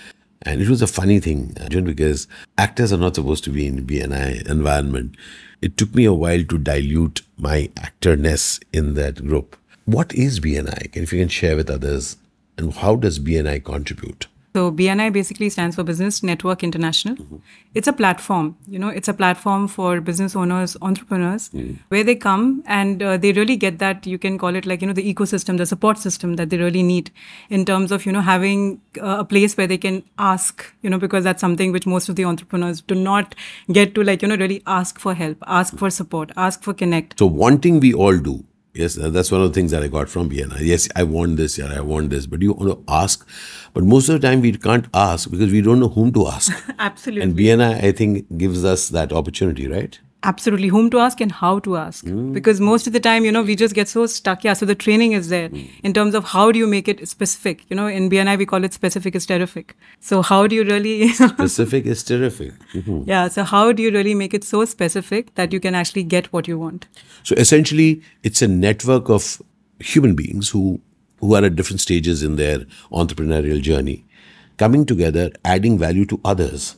And 0.43 0.61
it 0.61 0.69
was 0.69 0.81
a 0.81 0.87
funny 0.87 1.19
thing, 1.19 1.53
uh, 1.59 1.63
Arjun, 1.63 1.83
because 1.83 2.25
actors 2.57 2.93
are 2.93 2.97
not 2.97 3.15
supposed 3.15 3.43
to 3.43 3.49
be 3.49 3.67
in 3.67 3.85
BNI 3.85 4.47
environment. 4.49 5.17
It 5.61 5.75
took 5.75 5.93
me 5.93 6.05
a 6.05 6.13
while 6.13 6.45
to 6.45 6.57
dilute 6.57 7.23
my 7.37 7.69
actorness 7.75 8.57
in 8.71 8.93
that 8.93 9.27
group. 9.27 9.57
What 9.83 10.15
is 10.15 10.39
BNI? 10.39 10.95
If 10.95 11.11
you 11.11 11.19
can 11.19 11.27
share 11.27 11.57
with 11.57 11.69
others, 11.69 12.15
and 12.57 12.73
how 12.73 12.95
does 12.95 13.19
BNI 13.19 13.65
contribute? 13.65 14.27
So 14.55 14.71
BNI 14.71 15.13
basically 15.13 15.49
stands 15.49 15.75
for 15.75 15.83
Business 15.83 16.23
Network 16.23 16.63
International. 16.63 17.15
It's 17.75 17.87
a 17.87 17.93
platform, 17.93 18.57
you 18.67 18.79
know, 18.79 18.89
it's 18.89 19.07
a 19.07 19.13
platform 19.13 19.67
for 19.67 20.01
business 20.01 20.35
owners, 20.35 20.75
entrepreneurs, 20.81 21.51
where 21.89 22.03
they 22.03 22.15
come 22.15 22.63
and 22.65 23.03
uh, 23.03 23.17
they 23.17 23.31
really 23.31 23.55
get 23.55 23.77
that 23.79 24.07
you 24.07 24.17
can 24.17 24.39
call 24.39 24.55
it 24.55 24.65
like 24.65 24.81
you 24.81 24.87
know 24.87 24.93
the 24.93 25.13
ecosystem, 25.13 25.57
the 25.57 25.67
support 25.67 25.99
system 25.99 26.35
that 26.37 26.49
they 26.49 26.57
really 26.57 26.81
need 26.81 27.11
in 27.49 27.63
terms 27.63 27.91
of 27.91 28.05
you 28.07 28.11
know 28.11 28.21
having 28.21 28.81
uh, 28.99 29.17
a 29.19 29.25
place 29.25 29.55
where 29.55 29.67
they 29.67 29.77
can 29.77 30.03
ask, 30.17 30.65
you 30.81 30.89
know, 30.89 30.97
because 30.97 31.23
that's 31.23 31.41
something 31.41 31.71
which 31.71 31.85
most 31.85 32.09
of 32.09 32.15
the 32.15 32.25
entrepreneurs 32.25 32.81
do 32.81 32.95
not 32.95 33.35
get 33.71 33.93
to 33.93 34.03
like 34.03 34.23
you 34.23 34.27
know 34.27 34.35
really 34.35 34.63
ask 34.65 34.99
for 34.99 35.13
help, 35.13 35.37
ask 35.45 35.77
for 35.77 35.91
support, 35.91 36.31
ask 36.35 36.63
for 36.63 36.73
connect. 36.73 37.19
So 37.19 37.27
wanting 37.27 37.79
we 37.79 37.93
all 37.93 38.17
do. 38.17 38.43
Yes, 38.73 38.95
that's 38.95 39.31
one 39.31 39.41
of 39.41 39.47
the 39.49 39.53
things 39.53 39.71
that 39.71 39.81
I 39.81 39.87
got 39.87 40.09
from 40.09 40.29
BNI. 40.29 40.59
Yes, 40.61 40.87
I 40.95 41.03
want 41.03 41.37
this, 41.37 41.57
yeah, 41.57 41.73
I 41.75 41.81
want 41.81 42.11
this. 42.11 42.27
But 42.27 42.41
you 42.41 42.53
want 42.53 42.71
to 42.71 42.93
ask. 42.93 43.27
But 43.73 43.83
most 43.83 44.09
of 44.09 44.21
the 44.21 44.27
time 44.27 44.41
we 44.41 44.51
can't 44.53 44.87
ask 44.93 45.29
because 45.29 45.51
we 45.51 45.61
don't 45.61 45.79
know 45.79 45.89
whom 45.89 46.13
to 46.13 46.27
ask. 46.27 46.51
Absolutely. 46.79 47.23
and 47.23 47.35
BNI, 47.35 47.83
I 47.83 47.91
think, 47.91 48.37
gives 48.37 48.63
us 48.63 48.89
that 48.89 49.11
opportunity, 49.11 49.67
right? 49.67 49.99
Absolutely. 50.23 50.67
Whom 50.67 50.89
to 50.91 50.99
ask 50.99 51.21
and 51.21 51.31
how 51.31 51.59
to 51.59 51.77
ask. 51.77 52.05
Because 52.33 52.59
most 52.59 52.87
of 52.87 52.93
the 52.93 52.99
time 52.99 53.25
you 53.25 53.31
know 53.31 53.41
we 53.43 53.55
just 53.55 53.73
get 53.75 53.87
so 53.87 54.05
stuck. 54.05 54.43
Yeah 54.43 54.53
so 54.53 54.65
the 54.65 54.75
training 54.75 55.13
is 55.13 55.29
there 55.29 55.49
in 55.83 55.93
terms 55.93 56.13
of 56.15 56.25
how 56.25 56.51
do 56.51 56.59
you 56.59 56.67
make 56.67 56.87
it 56.87 57.07
specific? 57.07 57.63
You 57.69 57.75
know 57.75 57.87
in 57.87 58.09
bni 58.09 58.37
we 58.37 58.45
call 58.45 58.63
it 58.63 58.73
specific 58.73 59.15
is 59.15 59.25
terrific. 59.25 59.75
So 59.99 60.21
how 60.21 60.47
do 60.47 60.55
you 60.55 60.63
really 60.63 61.09
Specific 61.21 61.85
is 61.85 62.03
terrific. 62.03 62.53
Mhm. 62.73 63.07
yeah 63.07 63.27
so 63.27 63.43
how 63.43 63.71
do 63.71 63.83
you 63.83 63.91
really 63.91 64.13
make 64.13 64.33
it 64.33 64.43
so 64.43 64.65
specific 64.65 65.33
that 65.35 65.53
you 65.53 65.59
can 65.59 65.75
actually 65.75 66.03
get 66.03 66.31
what 66.33 66.47
you 66.47 66.59
want? 66.59 66.87
So 67.23 67.35
essentially, 67.35 68.01
it's 68.23 68.41
a 68.41 68.47
network 68.47 69.09
of 69.09 69.41
human 69.79 70.15
beings 70.15 70.49
who 70.49 70.81
who 71.21 71.35
are 71.35 71.43
at 71.43 71.55
different 71.55 71.81
stages 71.81 72.21
in 72.23 72.35
their 72.37 72.59
entrepreneurial 72.91 73.61
journey, 73.61 74.05
coming 74.57 74.85
together, 74.85 75.29
adding 75.43 75.77
value 75.77 76.05
to 76.05 76.19
others, 76.23 76.75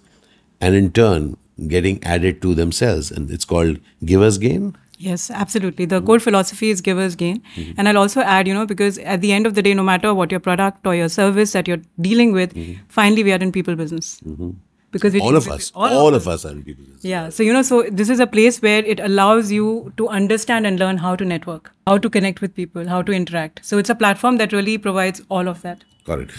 and 0.60 0.74
in 0.76 0.92
turn 0.92 1.38
getting 1.68 2.04
added 2.04 2.42
to 2.42 2.54
themselves. 2.56 3.12
And 3.12 3.30
it's 3.32 3.46
called 3.46 3.80
givers 4.06 4.38
gain. 4.38 4.76
Yes, 4.98 5.32
absolutely. 5.32 5.86
The 5.86 6.00
core 6.00 6.20
philosophy 6.20 6.70
is 6.70 6.80
givers 6.80 7.16
gain. 7.16 7.42
Mm-hmm. 7.56 7.72
And 7.78 7.90
I'll 7.90 7.98
also 7.98 8.22
add, 8.22 8.48
you 8.48 8.54
know, 8.54 8.68
because 8.68 9.00
at 9.00 9.22
the 9.22 9.32
end 9.32 9.48
of 9.48 9.56
the 9.56 9.64
day, 9.64 9.74
no 9.74 9.82
matter 9.84 10.14
what 10.14 10.30
your 10.30 10.40
product 10.40 10.86
or 10.86 10.94
your 10.96 11.10
service 11.10 11.54
that 11.54 11.68
you're 11.68 11.82
dealing 12.00 12.34
with, 12.34 12.54
mm-hmm. 12.54 12.82
finally 12.88 13.24
we 13.24 13.34
are 13.34 13.38
in 13.38 13.52
people 13.52 13.76
business. 13.76 14.22
Mm-hmm. 14.22 14.52
Because 14.92 15.16
All 15.22 15.38
of 15.38 15.48
us, 15.48 15.72
all, 15.74 16.14
of 16.14 16.28
us 16.28 16.44
are 16.46 16.52
in 16.52 16.64
people. 16.64 16.84
business. 16.84 17.06
Yeah. 17.06 17.30
So, 17.30 17.44
you 17.44 17.54
know, 17.54 17.62
so 17.62 17.84
this 17.90 18.10
is 18.10 18.20
a 18.20 18.28
place 18.28 18.62
where 18.62 18.84
it 18.84 19.00
allows 19.00 19.50
you 19.50 19.94
to 19.96 20.10
understand 20.10 20.68
and 20.68 20.78
learn 20.78 20.98
how 20.98 21.16
to 21.16 21.24
network, 21.24 21.72
how 21.88 21.98
to 21.98 22.10
connect 22.10 22.42
with 22.42 22.54
people, 22.54 22.86
how 22.90 23.02
to 23.02 23.14
interact. 23.14 23.66
So, 23.66 23.78
it's 23.78 23.90
a 23.90 23.96
platform 23.96 24.36
that 24.38 24.52
really 24.52 24.78
provides 24.78 25.22
all 25.30 25.48
of 25.48 25.62
that. 25.62 25.86
Got 26.04 26.20
it. 26.20 26.32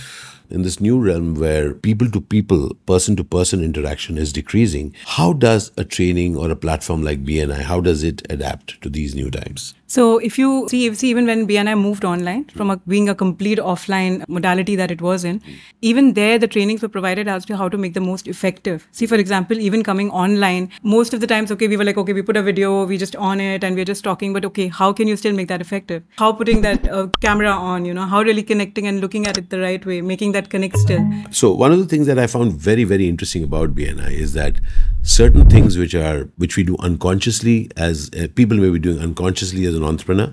In 0.53 0.61
this 0.61 0.83
new 0.83 1.01
realm 1.01 1.37
where 1.37 1.73
people 1.73 2.11
to 2.11 2.21
people, 2.21 2.75
person 2.85 3.17
to 3.17 3.25
person 3.25 3.65
interaction 3.65 4.19
is 4.19 4.35
decreasing, 4.35 4.94
how 5.06 5.32
does 5.32 5.73
a 5.79 5.85
training 5.85 6.37
or 6.37 6.51
a 6.51 6.56
platform 6.56 7.03
like 7.03 7.25
BNI, 7.25 7.63
how 7.63 7.81
does 7.81 8.03
it 8.03 8.21
adapt 8.29 8.79
to 8.82 8.91
these 8.91 9.15
new 9.15 9.31
times? 9.31 9.73
So 9.93 10.17
if 10.27 10.39
you 10.39 10.67
see, 10.70 10.94
see 10.94 11.11
even 11.11 11.27
when 11.27 11.46
BNI 11.46 11.79
moved 11.79 12.03
online 12.03 12.44
from 12.44 12.70
a, 12.70 12.77
being 12.93 13.11
a 13.11 13.15
complete 13.15 13.58
offline 13.58 14.27
modality 14.27 14.75
that 14.75 14.91
it 14.91 15.03
was 15.03 15.22
in, 15.22 15.43
even 15.82 16.15
there 16.15 16.39
the 16.39 16.49
trainings 16.49 16.81
were 16.81 16.89
provided 16.89 17.29
as 17.29 17.44
to 17.44 17.58
how 17.58 17.69
to 17.69 17.77
make 17.77 17.93
the 17.93 18.01
most 18.01 18.27
effective. 18.27 18.89
See, 18.93 19.05
for 19.05 19.17
example, 19.17 19.61
even 19.61 19.82
coming 19.82 20.11
online, 20.11 20.70
most 20.82 21.13
of 21.13 21.20
the 21.20 21.27
times, 21.27 21.53
okay, 21.53 21.69
we 21.69 21.77
were 21.77 21.84
like, 21.84 21.99
okay, 21.99 22.15
we 22.15 22.22
put 22.22 22.39
a 22.39 22.43
video, 22.43 22.87
we 22.87 22.96
just 22.96 23.17
on 23.17 23.39
it, 23.39 23.63
and 23.63 23.77
we're 23.77 23.84
just 23.84 24.03
talking. 24.03 24.32
But 24.32 24.46
okay, 24.46 24.69
how 24.69 24.94
can 24.94 25.08
you 25.08 25.17
still 25.19 25.34
make 25.34 25.49
that 25.49 25.61
effective? 25.61 26.03
How 26.17 26.32
putting 26.32 26.63
that 26.63 26.89
uh, 26.89 27.08
camera 27.20 27.51
on, 27.51 27.84
you 27.84 27.93
know, 27.93 28.06
how 28.06 28.22
really 28.22 28.43
connecting 28.43 28.87
and 28.87 29.03
looking 29.03 29.27
at 29.27 29.37
it 29.37 29.51
the 29.51 29.61
right 29.61 29.84
way, 29.84 30.01
making 30.01 30.32
that 30.32 30.49
connect 30.49 30.79
still. 30.79 31.06
So 31.32 31.53
one 31.53 31.70
of 31.70 31.79
the 31.79 31.87
things 31.87 32.06
that 32.06 32.19
I 32.19 32.27
found 32.29 32.55
very, 32.55 32.84
very 32.84 33.11
interesting 33.11 33.44
about 33.44 33.75
BNI 33.75 34.13
is 34.13 34.32
that 34.32 34.58
certain 35.03 35.49
things 35.51 35.77
which 35.77 35.94
are 35.94 36.25
which 36.37 36.56
we 36.56 36.63
do 36.63 36.77
unconsciously 36.79 37.71
as 37.77 38.11
uh, 38.15 38.29
people 38.35 38.56
may 38.56 38.71
be 38.71 38.79
doing 38.79 39.01
unconsciously 39.01 39.67
as 39.67 39.75
an 39.75 39.85
entrepreneur, 39.85 40.32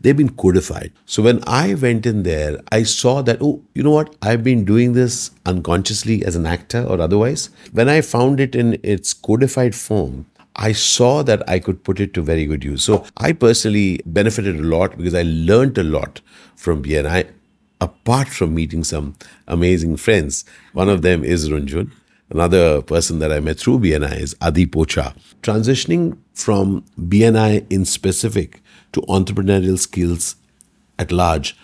they've 0.00 0.16
been 0.16 0.30
codified. 0.36 0.92
So 1.06 1.22
when 1.22 1.42
I 1.46 1.74
went 1.74 2.06
in 2.06 2.24
there, 2.24 2.60
I 2.72 2.82
saw 2.82 3.22
that 3.22 3.38
oh, 3.40 3.62
you 3.74 3.82
know 3.82 3.92
what? 3.92 4.14
I've 4.22 4.42
been 4.42 4.64
doing 4.64 4.94
this 4.94 5.30
unconsciously 5.46 6.24
as 6.24 6.36
an 6.36 6.46
actor 6.46 6.84
or 6.84 7.00
otherwise. 7.00 7.50
When 7.72 7.88
I 7.88 8.00
found 8.00 8.40
it 8.40 8.54
in 8.54 8.78
its 8.82 9.12
codified 9.14 9.74
form, 9.74 10.26
I 10.56 10.72
saw 10.72 11.22
that 11.22 11.48
I 11.48 11.58
could 11.58 11.84
put 11.84 12.00
it 12.00 12.12
to 12.14 12.22
very 12.22 12.44
good 12.44 12.64
use. 12.64 12.82
So 12.82 13.04
I 13.16 13.32
personally 13.32 14.00
benefited 14.04 14.56
a 14.56 14.62
lot 14.62 14.96
because 14.96 15.14
I 15.14 15.22
learned 15.22 15.78
a 15.78 15.84
lot 15.84 16.20
from 16.56 16.82
BNI 16.82 17.30
apart 17.80 18.28
from 18.28 18.54
meeting 18.54 18.84
some 18.84 19.16
amazing 19.48 19.96
friends. 19.96 20.44
One 20.72 20.88
of 20.88 21.02
them 21.02 21.24
is 21.24 21.48
Runjhun. 21.48 21.90
Another 22.30 22.80
person 22.80 23.18
that 23.18 23.32
I 23.32 23.40
met 23.40 23.58
through 23.58 23.80
BNI 23.80 24.20
is 24.20 24.36
Adi 24.40 24.64
Pocha. 24.64 25.16
Transitioning 25.42 26.16
from 26.32 26.84
BNI 26.96 27.66
in 27.70 27.84
specific 27.84 28.62
to 28.92 29.00
entrepreneurial 29.02 29.76
skills 29.76 30.36
at 30.96 31.10
large, 31.10 31.56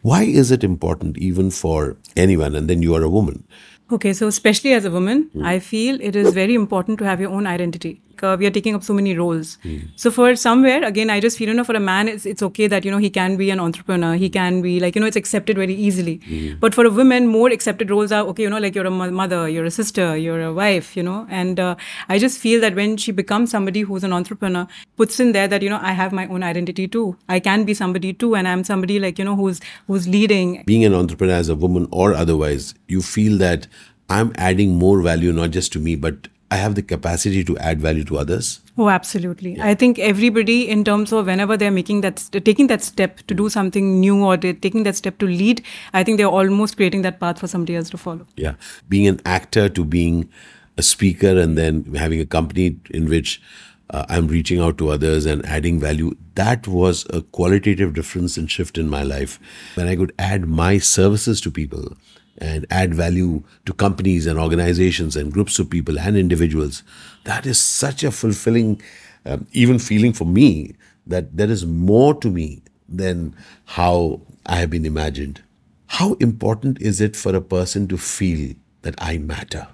why 0.00 0.22
is 0.22 0.50
it 0.50 0.64
important 0.64 1.18
even 1.18 1.50
for 1.50 1.98
anyone? 2.16 2.54
And 2.54 2.70
then 2.70 2.80
you 2.80 2.94
are 2.94 3.02
a 3.02 3.10
woman. 3.10 3.46
Okay, 3.92 4.14
so 4.14 4.26
especially 4.28 4.72
as 4.72 4.86
a 4.86 4.90
woman, 4.90 5.24
hmm. 5.32 5.44
I 5.44 5.58
feel 5.58 6.00
it 6.00 6.16
is 6.16 6.32
very 6.32 6.54
important 6.54 6.98
to 7.00 7.04
have 7.04 7.20
your 7.20 7.30
own 7.30 7.46
identity. 7.46 8.00
Like 8.18 8.32
uh, 8.32 8.36
we 8.38 8.46
are 8.46 8.50
taking 8.50 8.74
up 8.74 8.82
so 8.82 8.94
many 8.94 9.16
roles. 9.16 9.58
So 9.96 10.10
for 10.10 10.36
somewhere, 10.36 10.84
again, 10.84 11.10
I 11.10 11.20
just 11.20 11.38
feel, 11.38 11.48
you 11.48 11.54
know, 11.54 11.64
for 11.64 11.76
a 11.76 11.80
man, 11.80 12.08
it's, 12.08 12.26
it's 12.26 12.42
okay 12.42 12.66
that, 12.66 12.84
you 12.84 12.90
know, 12.90 12.98
he 12.98 13.10
can 13.10 13.36
be 13.36 13.50
an 13.50 13.60
entrepreneur. 13.60 14.14
He 14.14 14.28
can 14.28 14.62
be 14.62 14.80
like, 14.80 14.94
you 14.94 15.00
know, 15.00 15.06
it's 15.06 15.16
accepted 15.16 15.56
very 15.56 15.74
easily. 15.74 16.20
But 16.60 16.74
for 16.74 16.84
a 16.84 16.90
woman, 16.90 17.26
more 17.26 17.50
accepted 17.50 17.90
roles 17.90 18.12
are, 18.12 18.24
okay, 18.28 18.42
you 18.44 18.50
know, 18.50 18.58
like 18.58 18.74
you're 18.74 18.86
a 18.86 18.90
mo- 18.90 19.10
mother, 19.10 19.48
you're 19.48 19.64
a 19.64 19.70
sister, 19.70 20.16
you're 20.16 20.42
a 20.42 20.52
wife, 20.52 20.96
you 20.96 21.02
know. 21.02 21.26
And 21.30 21.60
uh, 21.60 21.76
I 22.08 22.18
just 22.18 22.38
feel 22.38 22.60
that 22.60 22.74
when 22.74 22.96
she 22.96 23.12
becomes 23.12 23.50
somebody 23.50 23.82
who's 23.82 24.04
an 24.04 24.12
entrepreneur, 24.12 24.66
puts 24.96 25.20
in 25.20 25.32
there 25.32 25.48
that, 25.48 25.62
you 25.62 25.70
know, 25.70 25.80
I 25.82 25.92
have 25.92 26.12
my 26.12 26.26
own 26.28 26.42
identity 26.42 26.88
too. 26.88 27.16
I 27.28 27.40
can 27.40 27.64
be 27.64 27.74
somebody 27.74 28.12
too. 28.12 28.34
And 28.34 28.48
I'm 28.48 28.64
somebody 28.64 28.98
like, 28.98 29.18
you 29.18 29.24
know, 29.24 29.36
who's 29.36 29.60
who's 29.86 30.08
leading. 30.08 30.62
Being 30.66 30.84
an 30.84 30.94
entrepreneur 30.94 31.34
as 31.34 31.48
a 31.48 31.54
woman 31.54 31.88
or 31.90 32.14
otherwise, 32.14 32.74
you 32.86 33.02
feel 33.02 33.38
that 33.38 33.66
I'm 34.10 34.32
adding 34.36 34.76
more 34.76 35.02
value 35.02 35.32
not 35.32 35.50
just 35.50 35.72
to 35.72 35.78
me, 35.78 35.94
but 35.94 36.28
I 36.50 36.56
have 36.56 36.74
the 36.74 36.82
capacity 36.82 37.44
to 37.44 37.58
add 37.58 37.80
value 37.80 38.04
to 38.04 38.16
others. 38.16 38.60
Oh, 38.78 38.88
absolutely. 38.88 39.60
I 39.60 39.74
think 39.74 39.98
everybody, 39.98 40.68
in 40.68 40.82
terms 40.82 41.12
of 41.12 41.26
whenever 41.26 41.56
they're 41.56 41.70
making 41.70 42.00
that, 42.00 42.16
taking 42.32 42.68
that 42.68 42.82
step 42.82 43.18
to 43.26 43.34
do 43.34 43.50
something 43.50 44.00
new 44.00 44.24
or 44.24 44.36
they're 44.36 44.54
taking 44.54 44.84
that 44.84 44.96
step 44.96 45.18
to 45.18 45.26
lead, 45.26 45.62
I 45.92 46.04
think 46.04 46.16
they're 46.16 46.26
almost 46.26 46.76
creating 46.76 47.02
that 47.02 47.20
path 47.20 47.38
for 47.38 47.48
somebody 47.48 47.76
else 47.76 47.90
to 47.90 47.98
follow. 47.98 48.26
Yeah. 48.36 48.54
Being 48.88 49.06
an 49.08 49.20
actor 49.26 49.68
to 49.68 49.84
being 49.84 50.30
a 50.78 50.82
speaker 50.82 51.38
and 51.38 51.58
then 51.58 51.94
having 51.94 52.20
a 52.20 52.26
company 52.26 52.78
in 52.90 53.10
which 53.10 53.42
uh, 53.90 54.06
I'm 54.08 54.28
reaching 54.28 54.60
out 54.60 54.78
to 54.78 54.90
others 54.90 55.26
and 55.26 55.44
adding 55.44 55.80
value, 55.80 56.16
that 56.34 56.66
was 56.66 57.06
a 57.10 57.22
qualitative 57.22 57.94
difference 57.94 58.36
and 58.36 58.50
shift 58.50 58.78
in 58.78 58.88
my 58.88 59.02
life. 59.02 59.38
When 59.74 59.88
I 59.88 59.96
could 59.96 60.12
add 60.18 60.46
my 60.46 60.78
services 60.78 61.40
to 61.42 61.50
people 61.50 61.96
and 62.40 62.66
add 62.70 62.94
value 62.94 63.42
to 63.66 63.72
companies 63.72 64.26
and 64.26 64.38
organizations 64.38 65.16
and 65.16 65.32
groups 65.32 65.58
of 65.58 65.70
people 65.70 65.98
and 65.98 66.16
individuals, 66.16 66.82
that 67.24 67.46
is 67.46 67.58
such 67.58 68.04
a 68.04 68.10
fulfilling, 68.10 68.80
um, 69.26 69.46
even 69.52 69.78
feeling 69.78 70.12
for 70.12 70.24
me 70.24 70.74
that 71.06 71.36
there 71.36 71.50
is 71.50 71.66
more 71.66 72.14
to 72.14 72.30
me 72.30 72.62
than 72.88 73.34
how 73.64 74.20
I 74.46 74.56
have 74.56 74.70
been 74.70 74.86
imagined. 74.86 75.42
How 75.86 76.14
important 76.14 76.80
is 76.80 77.00
it 77.00 77.16
for 77.16 77.34
a 77.34 77.40
person 77.40 77.88
to 77.88 77.98
feel 77.98 78.54
that 78.82 78.94
I 78.98 79.18
matter? 79.18 79.68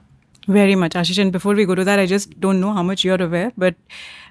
Very 0.47 0.75
much, 0.75 0.93
Ashish. 0.93 1.19
And 1.19 1.33
before 1.33 1.55
we 1.55 1.65
go 1.65 1.75
to 1.75 1.85
that, 1.85 1.99
I 1.99 2.07
just 2.07 2.39
don't 2.39 2.61
know 2.61 2.73
how 2.73 2.83
much 2.83 3.05
you're 3.05 3.21
aware, 3.23 3.53
but 3.57 3.75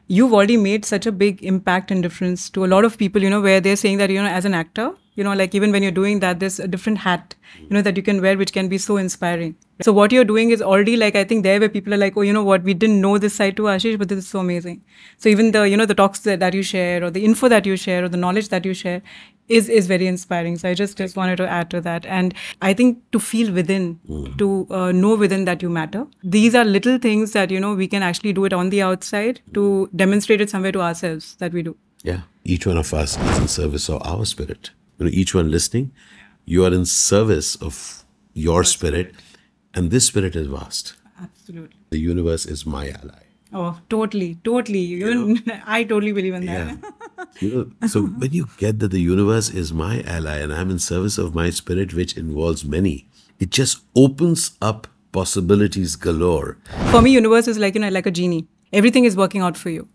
you've 0.07 0.33
already 0.33 0.57
made 0.57 0.85
such 0.85 1.05
a 1.05 1.11
big 1.11 1.43
impact 1.43 1.91
and 1.91 2.03
difference 2.03 2.49
to 2.51 2.65
a 2.65 2.67
lot 2.67 2.85
of 2.85 2.97
people, 2.97 3.21
you 3.21 3.29
know, 3.29 3.41
where 3.41 3.59
they're 3.59 3.75
saying 3.75 3.97
that, 3.97 4.09
you 4.09 4.21
know, 4.21 4.27
as 4.27 4.45
an 4.45 4.53
actor, 4.53 4.93
you 5.15 5.23
know, 5.23 5.33
like 5.33 5.53
even 5.53 5.71
when 5.71 5.83
you're 5.83 5.91
doing 5.91 6.19
that, 6.19 6.39
there's 6.39 6.59
a 6.59 6.67
different 6.67 6.99
hat, 6.99 7.35
you 7.59 7.69
know, 7.69 7.81
that 7.81 7.97
you 7.97 8.03
can 8.03 8.21
wear, 8.21 8.37
which 8.37 8.53
can 8.53 8.67
be 8.67 8.77
so 8.77 8.97
inspiring. 8.97 9.55
So 9.81 9.91
what 9.91 10.11
you're 10.11 10.23
doing 10.23 10.51
is 10.51 10.61
already 10.61 10.95
like, 10.95 11.15
I 11.15 11.23
think 11.23 11.43
there 11.43 11.59
where 11.59 11.69
people 11.69 11.93
are 11.93 11.97
like, 11.97 12.15
oh, 12.15 12.21
you 12.21 12.33
know 12.33 12.43
what, 12.43 12.63
we 12.63 12.73
didn't 12.73 13.01
know 13.01 13.17
this 13.17 13.33
side 13.33 13.57
to 13.57 13.63
Ashish, 13.63 13.97
but 13.97 14.09
this 14.09 14.19
is 14.19 14.27
so 14.27 14.39
amazing. 14.39 14.81
So 15.17 15.29
even 15.29 15.51
the, 15.51 15.63
you 15.63 15.77
know, 15.77 15.85
the 15.85 15.95
talks 15.95 16.19
that, 16.19 16.39
that 16.39 16.53
you 16.53 16.63
share 16.63 17.03
or 17.03 17.09
the 17.09 17.25
info 17.25 17.47
that 17.49 17.65
you 17.65 17.75
share 17.75 18.03
or 18.05 18.09
the 18.09 18.17
knowledge 18.17 18.49
that 18.49 18.65
you 18.65 18.73
share 18.73 19.01
is 19.49 19.67
is 19.67 19.87
very 19.87 20.07
inspiring. 20.07 20.57
So 20.57 20.69
I 20.69 20.73
just 20.73 20.97
just 20.97 21.17
wanted 21.17 21.35
to 21.37 21.47
add 21.47 21.69
to 21.71 21.81
that, 21.81 22.05
and 22.05 22.33
I 22.61 22.73
think 22.73 22.99
to 23.11 23.19
feel 23.19 23.51
within, 23.51 23.99
to 24.37 24.67
uh, 24.69 24.91
know 24.91 25.15
within 25.15 25.43
that 25.45 25.61
you 25.61 25.69
matter. 25.69 26.07
These 26.23 26.55
are 26.55 26.63
little 26.63 26.97
things 26.97 27.33
that 27.33 27.51
you 27.51 27.59
know 27.59 27.73
we 27.73 27.87
can 27.87 28.03
actually 28.03 28.33
do 28.33 28.45
it 28.45 28.53
on 28.53 28.69
the 28.69 28.81
outside 28.81 29.41
to 29.53 29.89
demonstrate 29.95 30.39
it 30.39 30.49
somewhere 30.49 30.71
to 30.71 30.81
ourselves 30.81 31.35
that 31.39 31.51
we 31.51 31.61
do. 31.61 31.75
Yeah. 32.03 32.21
Each 32.45 32.65
one 32.67 32.77
of 32.77 32.93
us 32.93 33.17
is 33.17 33.37
in 33.39 33.47
service 33.47 33.89
of 33.89 34.01
our 34.05 34.25
spirit. 34.25 34.71
You 35.03 35.09
know, 35.09 35.15
each 35.19 35.35
one 35.35 35.51
listening, 35.51 35.91
you 36.45 36.63
are 36.63 36.73
in 36.73 36.85
service 36.85 37.55
of 37.57 38.05
your 38.33 38.63
spirit, 38.63 39.13
and 39.73 39.91
this 39.91 40.07
spirit 40.07 40.33
is 40.33 40.47
vast. 40.47 40.95
Absolutely. 41.21 41.75
The 41.89 41.99
universe 41.99 42.45
is 42.45 42.65
my 42.65 42.87
ally. 42.87 43.23
Oh, 43.51 43.79
totally, 43.89 44.37
totally. 44.45 44.79
Even 44.79 45.43
I 45.65 45.83
totally 45.83 46.13
believe 46.13 46.35
in 46.35 46.45
that. 46.45 46.77
You 47.41 47.49
know, 47.81 47.87
so 47.87 48.03
when 48.21 48.31
you 48.31 48.47
get 48.57 48.79
that 48.79 48.91
the 48.91 49.01
universe 49.01 49.49
is 49.49 49.73
my 49.73 50.01
ally 50.03 50.37
and 50.37 50.53
I'm 50.53 50.71
in 50.71 50.79
service 50.79 51.17
of 51.17 51.35
my 51.35 51.49
spirit, 51.49 51.93
which 51.93 52.15
involves 52.15 52.63
many, 52.63 53.09
it 53.39 53.49
just 53.49 53.79
opens 53.97 54.51
up 54.61 54.87
possibilities 55.11 55.97
galore. 55.97 56.57
For 56.91 57.01
me, 57.01 57.11
universe 57.11 57.49
is 57.49 57.59
like 57.59 57.75
you 57.75 57.81
know 57.81 57.89
like 57.89 58.05
a 58.05 58.11
genie. 58.11 58.47
Everything 58.71 59.03
is 59.03 59.17
working 59.17 59.41
out 59.41 59.57
for 59.57 59.69
you. 59.69 59.89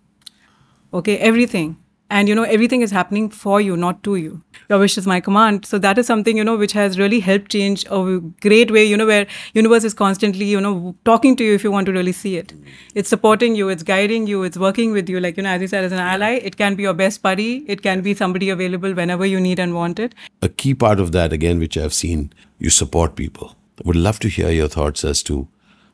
Okay, 0.93 1.17
everything. 1.17 1.79
And 2.11 2.29
you 2.29 2.35
know, 2.35 2.43
everything 2.43 2.81
is 2.81 2.91
happening 2.91 3.29
for 3.29 3.61
you, 3.61 3.77
not 3.77 4.03
to 4.05 4.17
you. 4.17 4.43
Your 4.71 4.79
wish 4.79 4.97
is 4.97 5.07
my 5.07 5.21
command. 5.21 5.67
So 5.67 5.79
that 5.79 5.99
is 5.99 6.07
something, 6.07 6.37
you 6.39 6.45
know, 6.45 6.57
which 6.57 6.73
has 6.73 6.99
really 6.99 7.21
helped 7.21 7.51
change 7.51 7.85
a 7.91 8.21
great 8.41 8.71
way, 8.71 8.85
you 8.85 8.97
know, 8.97 9.07
where 9.07 9.27
universe 9.53 9.85
is 9.85 9.93
constantly, 9.93 10.47
you 10.47 10.61
know, 10.61 10.97
talking 11.05 11.37
to 11.37 11.45
you 11.45 11.55
if 11.55 11.63
you 11.63 11.71
want 11.71 11.87
to 11.87 11.93
really 11.93 12.13
see 12.13 12.37
it. 12.39 12.55
It's 12.95 13.11
supporting 13.11 13.55
you, 13.55 13.69
it's 13.69 13.83
guiding 13.83 14.27
you, 14.27 14.43
it's 14.43 14.57
working 14.57 14.93
with 14.93 15.09
you. 15.09 15.21
Like, 15.21 15.37
you 15.37 15.43
know, 15.43 15.51
as 15.51 15.61
you 15.61 15.69
said, 15.69 15.85
as 15.85 15.93
an 15.93 15.99
ally, 15.99 16.41
it 16.43 16.57
can 16.57 16.75
be 16.75 16.83
your 16.85 16.95
best 16.95 17.23
buddy, 17.23 17.65
it 17.67 17.83
can 17.83 18.01
be 18.01 18.15
somebody 18.15 18.49
available 18.49 18.95
whenever 18.95 19.27
you 19.27 19.39
need 19.39 19.59
and 19.59 19.75
want 19.75 19.99
it. 19.99 20.15
A 20.41 20.49
key 20.49 20.75
part 20.75 21.01
of 21.01 21.13
that, 21.13 21.33
again, 21.33 21.59
which 21.59 21.77
I've 21.77 21.95
seen, 21.95 22.33
you 22.59 22.71
support 22.71 23.17
people. 23.17 23.55
Would 23.85 23.97
love 23.97 24.19
to 24.21 24.29
hear 24.29 24.51
your 24.51 24.69
thoughts 24.69 25.05
as 25.05 25.23
to 25.25 25.49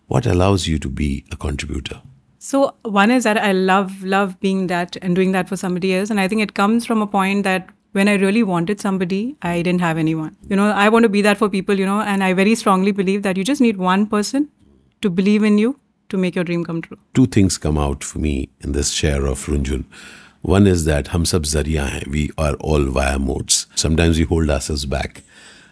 what 0.07 0.27
allows 0.27 0.69
you 0.69 0.79
to 0.79 0.89
be 0.89 1.25
a 1.33 1.37
contributor. 1.37 2.03
So 2.47 2.75
one 2.83 3.11
is 3.11 3.25
that 3.25 3.39
I 3.39 3.53
love 3.53 4.03
love 4.05 4.39
being 4.39 4.67
that 4.67 4.97
and 5.01 5.17
doing 5.17 5.33
that 5.33 5.49
for 5.49 5.57
somebody 5.57 5.95
else, 5.95 6.11
and 6.11 6.21
I 6.21 6.29
think 6.29 6.43
it 6.43 6.53
comes 6.53 6.85
from 6.85 7.01
a 7.01 7.07
point 7.07 7.45
that 7.45 7.71
when 7.93 8.07
I 8.07 8.17
really 8.17 8.43
wanted 8.43 8.83
somebody, 8.83 9.35
I 9.41 9.63
didn't 9.63 9.81
have 9.81 9.97
anyone. 9.97 10.37
You 10.51 10.57
know, 10.57 10.67
I 10.67 10.91
want 10.91 11.05
to 11.05 11.09
be 11.09 11.23
that 11.23 11.39
for 11.39 11.49
people. 11.49 11.79
You 11.79 11.87
know, 11.87 12.03
and 12.03 12.23
I 12.23 12.35
very 12.35 12.55
strongly 12.55 12.93
believe 12.93 13.23
that 13.23 13.39
you 13.39 13.45
just 13.45 13.63
need 13.63 13.79
one 13.79 14.07
person 14.07 14.51
to 15.01 15.09
believe 15.09 15.43
in 15.43 15.57
you 15.57 15.81
to 16.11 16.19
make 16.19 16.35
your 16.35 16.45
dream 16.45 16.67
come 16.67 16.83
true. 16.83 16.99
Two 17.15 17.27
things 17.39 17.57
come 17.57 17.79
out 17.79 18.05
for 18.05 18.19
me 18.19 18.51
in 18.61 18.73
this 18.73 18.91
share 18.91 19.25
of 19.25 19.47
Runjhun. 19.47 19.87
One 20.43 20.67
is 20.67 20.85
that 20.85 21.09
hum 21.17 21.25
sab 21.25 21.49
zariya 21.55 21.89
hai. 21.95 22.05
We 22.19 22.29
are 22.37 22.53
all 22.73 22.87
via 23.01 23.19
modes. 23.31 23.67
Sometimes 23.87 24.19
we 24.19 24.29
hold 24.35 24.51
ourselves 24.51 24.85
back. 24.85 25.23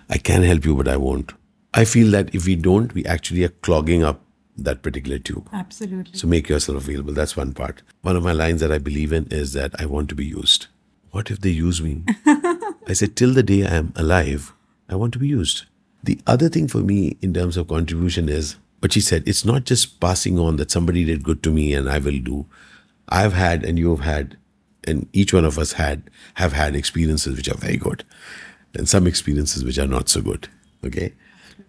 I 0.08 0.16
can 0.16 0.42
help 0.54 0.64
you, 0.64 0.74
but 0.82 0.88
I 0.88 0.96
won't. 0.96 1.38
I 1.74 1.84
feel 1.84 2.10
that 2.12 2.34
if 2.34 2.46
we 2.46 2.56
don't, 2.56 2.94
we 2.94 3.04
actually 3.04 3.44
are 3.44 3.56
clogging 3.68 4.02
up 4.02 4.21
that 4.56 4.82
particular 4.82 5.18
tube. 5.18 5.48
Absolutely. 5.52 6.18
So 6.18 6.26
make 6.26 6.48
yourself 6.48 6.78
available. 6.78 7.12
That's 7.12 7.36
one 7.36 7.54
part. 7.54 7.82
One 8.02 8.16
of 8.16 8.22
my 8.22 8.32
lines 8.32 8.60
that 8.60 8.72
I 8.72 8.78
believe 8.78 9.12
in 9.12 9.26
is 9.30 9.52
that 9.54 9.74
I 9.80 9.86
want 9.86 10.08
to 10.10 10.14
be 10.14 10.24
used. 10.24 10.66
What 11.10 11.30
if 11.30 11.40
they 11.40 11.50
use 11.50 11.82
me? 11.82 12.04
I 12.26 12.92
said, 12.92 13.16
till 13.16 13.32
the 13.32 13.42
day 13.42 13.66
I 13.66 13.74
am 13.74 13.92
alive, 13.96 14.52
I 14.88 14.96
want 14.96 15.12
to 15.14 15.18
be 15.18 15.28
used. 15.28 15.64
The 16.02 16.18
other 16.26 16.48
thing 16.48 16.68
for 16.68 16.78
me 16.78 17.16
in 17.22 17.32
terms 17.32 17.56
of 17.56 17.68
contribution 17.68 18.28
is 18.28 18.56
what 18.80 18.92
she 18.92 19.00
said, 19.00 19.22
it's 19.26 19.44
not 19.44 19.64
just 19.64 20.00
passing 20.00 20.38
on 20.38 20.56
that 20.56 20.70
somebody 20.70 21.04
did 21.04 21.22
good 21.22 21.42
to 21.44 21.52
me 21.52 21.72
and 21.72 21.88
I 21.88 21.98
will 21.98 22.18
do. 22.18 22.46
I've 23.08 23.32
had 23.32 23.64
and 23.64 23.78
you've 23.78 24.00
had, 24.00 24.36
and 24.84 25.08
each 25.12 25.32
one 25.32 25.44
of 25.44 25.58
us 25.58 25.72
had 25.72 26.10
have 26.34 26.52
had 26.52 26.74
experiences 26.74 27.36
which 27.36 27.48
are 27.48 27.56
very 27.56 27.76
good, 27.76 28.04
and 28.74 28.88
some 28.88 29.06
experiences 29.06 29.64
which 29.64 29.78
are 29.78 29.86
not 29.86 30.08
so 30.08 30.20
good. 30.20 30.48
Okay? 30.84 31.12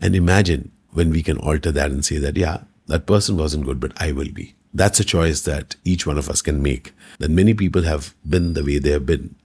And 0.01 0.15
imagine 0.15 0.71
when 0.91 1.11
we 1.11 1.21
can 1.21 1.37
alter 1.37 1.71
that 1.71 1.91
and 1.91 2.03
say 2.03 2.17
that, 2.17 2.35
yeah, 2.37 2.63
that 2.87 3.05
person 3.05 3.37
wasn't 3.37 3.65
good, 3.65 3.79
but 3.79 3.93
I 4.01 4.11
will 4.11 4.31
be. 4.31 4.55
That's 4.73 4.99
a 4.99 5.05
choice 5.05 5.41
that 5.41 5.75
each 5.83 6.07
one 6.07 6.17
of 6.17 6.29
us 6.29 6.41
can 6.41 6.61
make. 6.61 6.93
That 7.19 7.31
many 7.31 7.53
people 7.53 7.83
have 7.83 8.15
been 8.27 8.53
the 8.53 8.63
way 8.63 8.79
they 8.79 8.91
have 8.91 9.05
been. 9.05 9.35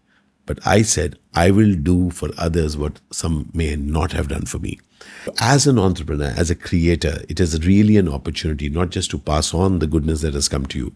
But 0.47 0.67
I 0.67 0.83
said, 0.83 1.19
I 1.35 1.51
will 1.51 1.75
do 1.75 2.11
for 2.11 2.31
others 2.39 2.77
what 2.77 3.01
some 3.13 3.51
may 3.53 3.77
not 3.77 4.13
have 4.13 4.29
done 4.29 4.47
for 4.47 4.59
me. 4.59 4.81
As 5.39 5.67
an 5.67 5.79
entrepreneur, 5.79 6.33
as 6.37 6.51
a 6.51 6.55
creator, 6.55 7.23
it 7.29 7.39
is 7.39 7.67
really 7.67 7.99
an 7.99 8.09
opportunity 8.09 8.69
not 8.71 8.91
just 8.91 9.11
to 9.11 9.19
pass 9.19 9.53
on 9.53 9.79
the 9.79 9.87
goodness 9.87 10.23
that 10.23 10.35
has 10.35 10.49
come 10.49 10.65
to 10.67 10.79
you, 10.79 10.95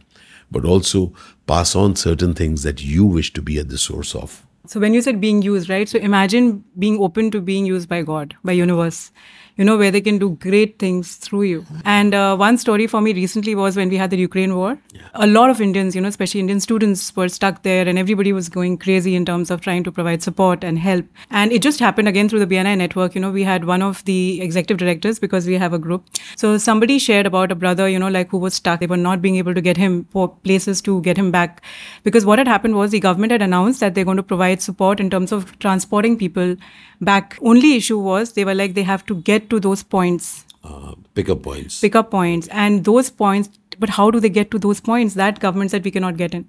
but 0.51 0.65
also 0.65 1.13
pass 1.47 1.77
on 1.77 1.97
certain 1.97 2.35
things 2.35 2.63
that 2.63 2.83
you 2.83 3.05
wish 3.05 3.33
to 3.35 3.43
be 3.43 3.59
at 3.59 3.69
the 3.69 3.79
source 3.79 4.15
of. 4.15 4.45
So 4.67 4.79
when 4.79 4.95
you 4.95 5.03
said 5.03 5.21
being 5.21 5.43
used, 5.43 5.69
right? 5.69 5.89
So 5.89 5.99
imagine 5.99 6.65
being 6.79 7.01
open 7.01 7.31
to 7.33 7.41
being 7.41 7.67
used 7.67 7.89
by 7.89 8.03
God, 8.03 8.37
by 8.45 8.53
universe, 8.53 9.11
you 9.57 9.65
know, 9.65 9.77
where 9.77 9.91
they 9.91 10.01
can 10.01 10.19
do 10.19 10.31
great 10.41 10.79
things 10.79 11.17
through 11.17 11.43
you. 11.43 11.67
And 11.85 12.15
uh, 12.15 12.37
one 12.37 12.57
story 12.57 12.87
for 12.87 13.01
me 13.01 13.13
recently 13.13 13.55
was 13.55 13.77
when 13.77 13.91
we 13.91 13.97
had 13.97 14.11
the 14.11 14.17
Ukraine 14.17 14.57
war. 14.57 14.79
A 15.15 15.27
lot 15.27 15.51
of 15.51 15.61
Indians, 15.61 15.95
you 15.95 16.01
know, 16.01 16.09
especially 16.09 16.41
Indian 16.41 16.61
students, 16.61 17.15
were 17.15 17.29
stuck 17.29 17.63
there, 17.63 17.87
and 17.87 17.99
everybody 17.99 18.33
was 18.33 18.49
going 18.49 18.79
crazy 18.79 19.15
in 19.15 19.27
terms 19.27 19.51
of 19.51 19.61
trying 19.61 19.85
to 19.85 19.93
provide 19.93 20.23
support 20.23 20.65
and 20.65 20.79
help. 20.79 21.05
And 21.31 21.53
it 21.53 21.61
just 21.61 21.81
happened 21.81 22.09
again 22.09 22.29
through 22.29 22.39
the 22.39 22.47
BNI 22.47 22.79
network. 22.79 23.15
You 23.15 23.21
know, 23.21 23.31
we 23.31 23.43
had 23.43 23.67
one 23.67 23.83
of 23.83 24.05
the 24.05 24.41
executive 24.41 24.79
directors 24.79 25.19
because 25.19 25.47
we 25.47 25.55
have 25.55 25.75
a 25.75 25.79
group. 25.79 26.07
So 26.37 26.57
somebody 26.57 26.99
shared 26.99 27.27
about 27.27 27.53
a 27.53 27.55
brother, 27.55 27.89
you 27.89 27.99
know, 27.99 28.09
like 28.09 28.31
who 28.31 28.39
was 28.39 28.55
stuck. 28.55 28.81
They 28.81 28.87
were 28.87 28.97
not 28.97 29.21
being 29.21 29.37
able 29.37 29.55
to 29.55 29.61
get 29.61 29.77
him 29.77 30.07
for 30.11 30.29
places 30.29 30.81
to 30.83 31.01
get 31.03 31.19
him 31.19 31.31
back 31.31 31.63
because 32.05 32.25
what 32.25 32.39
had 32.39 32.49
happened 32.49 32.75
was 32.75 32.91
the 32.91 33.01
government 33.01 33.33
had 33.33 33.43
announced 33.43 33.81
that 33.81 33.95
they're 33.95 34.05
going 34.05 34.17
to 34.17 34.23
provide 34.23 34.52
support 34.61 35.01
in 35.01 35.09
terms 35.09 35.33
of 35.33 35.59
transporting 35.61 36.19
people 36.19 36.57
back. 37.01 37.39
Only 37.41 37.77
issue 37.77 37.99
was 37.99 38.33
they 38.33 38.45
were 38.45 38.55
like 38.55 38.75
they 38.75 38.83
have 38.83 39.07
to 39.07 39.15
get 39.15 39.49
to 39.51 39.61
those 39.61 39.83
points, 39.83 40.45
Uh, 40.65 40.95
pickup 41.15 41.43
points. 41.43 41.81
pickup 41.81 42.11
points, 42.11 42.49
and 42.49 42.85
those 42.85 43.09
points. 43.11 43.49
But 43.79 43.89
how 43.91 44.11
do 44.11 44.21
they 44.21 44.29
get 44.29 44.51
to 44.51 44.59
those 44.59 44.81
points? 44.81 45.15
That 45.15 45.41
government 45.41 45.71
said 45.71 45.85
we 45.85 45.91
cannot 45.91 46.17
get 46.19 46.35
in. 46.35 46.45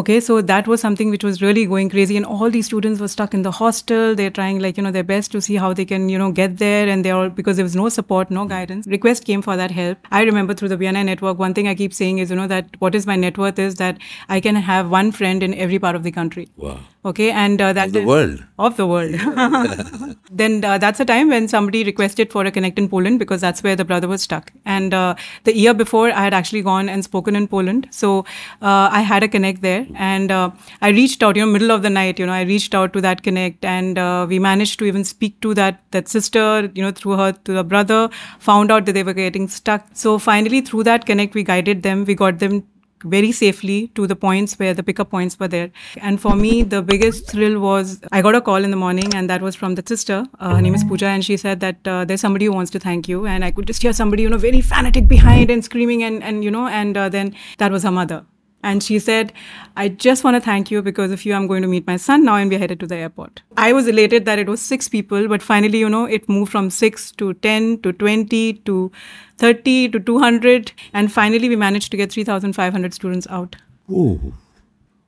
Okay, 0.00 0.20
so 0.20 0.40
that 0.40 0.66
was 0.66 0.80
something 0.80 1.10
which 1.10 1.22
was 1.22 1.42
really 1.42 1.66
going 1.66 1.90
crazy, 1.94 2.16
and 2.16 2.24
all 2.24 2.48
these 2.52 2.64
students 2.68 2.98
were 2.98 3.08
stuck 3.14 3.34
in 3.34 3.42
the 3.46 3.50
hostel. 3.50 4.14
They're 4.20 4.30
trying 4.38 4.58
like 4.66 4.78
you 4.78 4.82
know 4.86 4.90
their 4.90 5.04
best 5.10 5.32
to 5.32 5.42
see 5.46 5.56
how 5.64 5.74
they 5.80 5.84
can 5.90 6.08
you 6.08 6.16
know 6.22 6.28
get 6.38 6.56
there, 6.62 6.88
and 6.88 7.04
they're 7.04 7.14
all 7.14 7.28
because 7.40 7.58
there 7.60 7.64
was 7.68 7.76
no 7.80 7.90
support, 7.90 8.30
no 8.30 8.46
guidance. 8.46 8.86
Request 8.94 9.26
came 9.26 9.42
for 9.48 9.54
that 9.62 9.70
help. 9.80 10.08
I 10.10 10.22
remember 10.22 10.54
through 10.54 10.70
the 10.70 10.78
BNI 10.84 11.04
network, 11.10 11.38
one 11.38 11.52
thing 11.58 11.68
I 11.68 11.74
keep 11.82 11.92
saying 11.98 12.22
is 12.24 12.30
you 12.30 12.36
know 12.40 12.46
that 12.54 12.74
what 12.86 12.94
is 12.94 13.06
my 13.12 13.16
net 13.26 13.36
worth 13.44 13.58
is 13.66 13.74
that 13.84 13.98
I 14.30 14.40
can 14.48 14.56
have 14.70 14.90
one 14.90 15.12
friend 15.12 15.42
in 15.42 15.52
every 15.66 15.78
part 15.78 15.94
of 15.94 16.04
the 16.08 16.10
country. 16.20 16.48
Wow. 16.56 16.78
Okay, 17.04 17.32
and 17.32 17.60
uh, 17.60 17.72
that 17.72 17.88
Of 17.88 17.92
the 17.94 18.00
is- 18.00 18.06
world. 18.06 18.44
of 18.60 18.76
the 18.76 18.86
world. 18.86 19.10
then 20.30 20.64
uh, 20.64 20.78
that's 20.78 21.00
a 21.00 21.04
time 21.04 21.30
when 21.30 21.48
somebody 21.48 21.82
requested 21.82 22.30
for 22.30 22.44
a 22.44 22.50
connect 22.52 22.78
in 22.78 22.88
Poland 22.88 23.18
because 23.18 23.40
that's 23.40 23.60
where 23.64 23.74
the 23.74 23.84
brother 23.84 24.06
was 24.06 24.22
stuck. 24.22 24.52
And 24.64 24.94
uh, 24.94 25.16
the 25.42 25.56
year 25.56 25.74
before, 25.74 26.10
I 26.12 26.22
had 26.22 26.32
actually 26.32 26.62
gone 26.62 26.88
and 26.88 27.02
spoken 27.02 27.34
in 27.34 27.48
Poland, 27.48 27.88
so 27.90 28.20
uh, 28.60 28.88
I 28.92 29.00
had 29.00 29.24
a 29.24 29.28
connect 29.28 29.62
there, 29.62 29.84
and 29.96 30.30
uh, 30.30 30.50
I 30.80 30.90
reached 30.90 31.24
out. 31.24 31.34
You 31.34 31.44
know, 31.44 31.50
middle 31.50 31.72
of 31.72 31.82
the 31.82 31.90
night, 31.90 32.20
you 32.20 32.26
know, 32.26 32.32
I 32.32 32.42
reached 32.42 32.72
out 32.72 32.92
to 32.92 33.00
that 33.00 33.24
connect, 33.24 33.64
and 33.64 33.98
uh, 33.98 34.26
we 34.28 34.38
managed 34.38 34.78
to 34.78 34.84
even 34.84 35.02
speak 35.02 35.40
to 35.40 35.54
that 35.54 35.82
that 35.90 36.08
sister. 36.08 36.70
You 36.72 36.82
know, 36.84 36.92
through 36.92 37.16
her 37.16 37.32
to 37.32 37.52
the 37.52 37.64
brother, 37.64 38.10
found 38.38 38.70
out 38.70 38.86
that 38.86 38.92
they 38.92 39.02
were 39.02 39.12
getting 39.14 39.48
stuck. 39.48 39.88
So 39.92 40.18
finally, 40.20 40.60
through 40.60 40.84
that 40.84 41.04
connect, 41.06 41.34
we 41.34 41.42
guided 41.42 41.82
them. 41.82 42.04
We 42.04 42.14
got 42.14 42.38
them 42.38 42.62
very 43.04 43.32
safely 43.32 43.88
to 43.88 44.06
the 44.06 44.16
points 44.16 44.58
where 44.58 44.74
the 44.74 44.82
pickup 44.82 45.10
points 45.10 45.38
were 45.38 45.48
there. 45.48 45.70
And 45.98 46.20
for 46.20 46.34
me, 46.34 46.62
the 46.62 46.82
biggest 46.82 47.30
thrill 47.30 47.60
was 47.60 48.00
I 48.12 48.22
got 48.22 48.34
a 48.34 48.40
call 48.40 48.64
in 48.64 48.70
the 48.70 48.76
morning, 48.76 49.14
and 49.14 49.28
that 49.30 49.42
was 49.42 49.54
from 49.54 49.74
the 49.74 49.84
sister. 49.86 50.24
Uh, 50.38 50.56
her 50.56 50.62
name 50.62 50.74
is 50.74 50.84
Pooja, 50.84 51.06
and 51.06 51.24
she 51.24 51.36
said 51.36 51.60
that 51.60 51.86
uh, 51.86 52.04
there's 52.04 52.20
somebody 52.20 52.46
who 52.46 52.52
wants 52.52 52.70
to 52.72 52.78
thank 52.78 53.08
you. 53.08 53.26
And 53.26 53.44
I 53.44 53.50
could 53.50 53.66
just 53.66 53.82
hear 53.82 53.92
somebody, 53.92 54.22
you 54.22 54.30
know, 54.30 54.38
very 54.38 54.60
fanatic 54.60 55.08
behind 55.08 55.50
and 55.50 55.64
screaming, 55.64 56.02
and 56.02 56.22
and 56.22 56.44
you 56.44 56.50
know, 56.50 56.66
and 56.66 56.96
uh, 56.96 57.08
then 57.08 57.34
that 57.58 57.72
was 57.72 57.82
her 57.82 57.90
mother. 57.90 58.24
And 58.62 58.82
she 58.82 58.98
said, 58.98 59.32
I 59.76 59.88
just 59.88 60.22
want 60.22 60.36
to 60.36 60.40
thank 60.40 60.70
you 60.70 60.82
because 60.82 61.10
of 61.10 61.24
you, 61.24 61.34
I'm 61.34 61.46
going 61.46 61.62
to 61.62 61.68
meet 61.68 61.86
my 61.86 61.96
son 61.96 62.24
now, 62.24 62.36
and 62.36 62.50
we're 62.50 62.58
headed 62.58 62.78
to 62.80 62.86
the 62.86 62.96
airport. 62.96 63.42
I 63.56 63.72
was 63.72 63.88
elated 63.88 64.24
that 64.26 64.38
it 64.38 64.48
was 64.48 64.62
six 64.62 64.88
people, 64.88 65.26
but 65.28 65.42
finally, 65.42 65.78
you 65.78 65.88
know, 65.88 66.04
it 66.04 66.28
moved 66.28 66.52
from 66.52 66.70
six 66.70 67.10
to 67.12 67.34
10 67.34 67.80
to 67.82 67.92
20 67.92 68.54
to 68.54 68.92
30 69.38 69.88
to 69.90 70.00
200. 70.00 70.72
And 70.92 71.12
finally, 71.12 71.48
we 71.48 71.56
managed 71.56 71.90
to 71.90 71.96
get 71.96 72.12
3,500 72.12 72.94
students 72.94 73.26
out. 73.28 73.56
Ooh. 73.90 74.34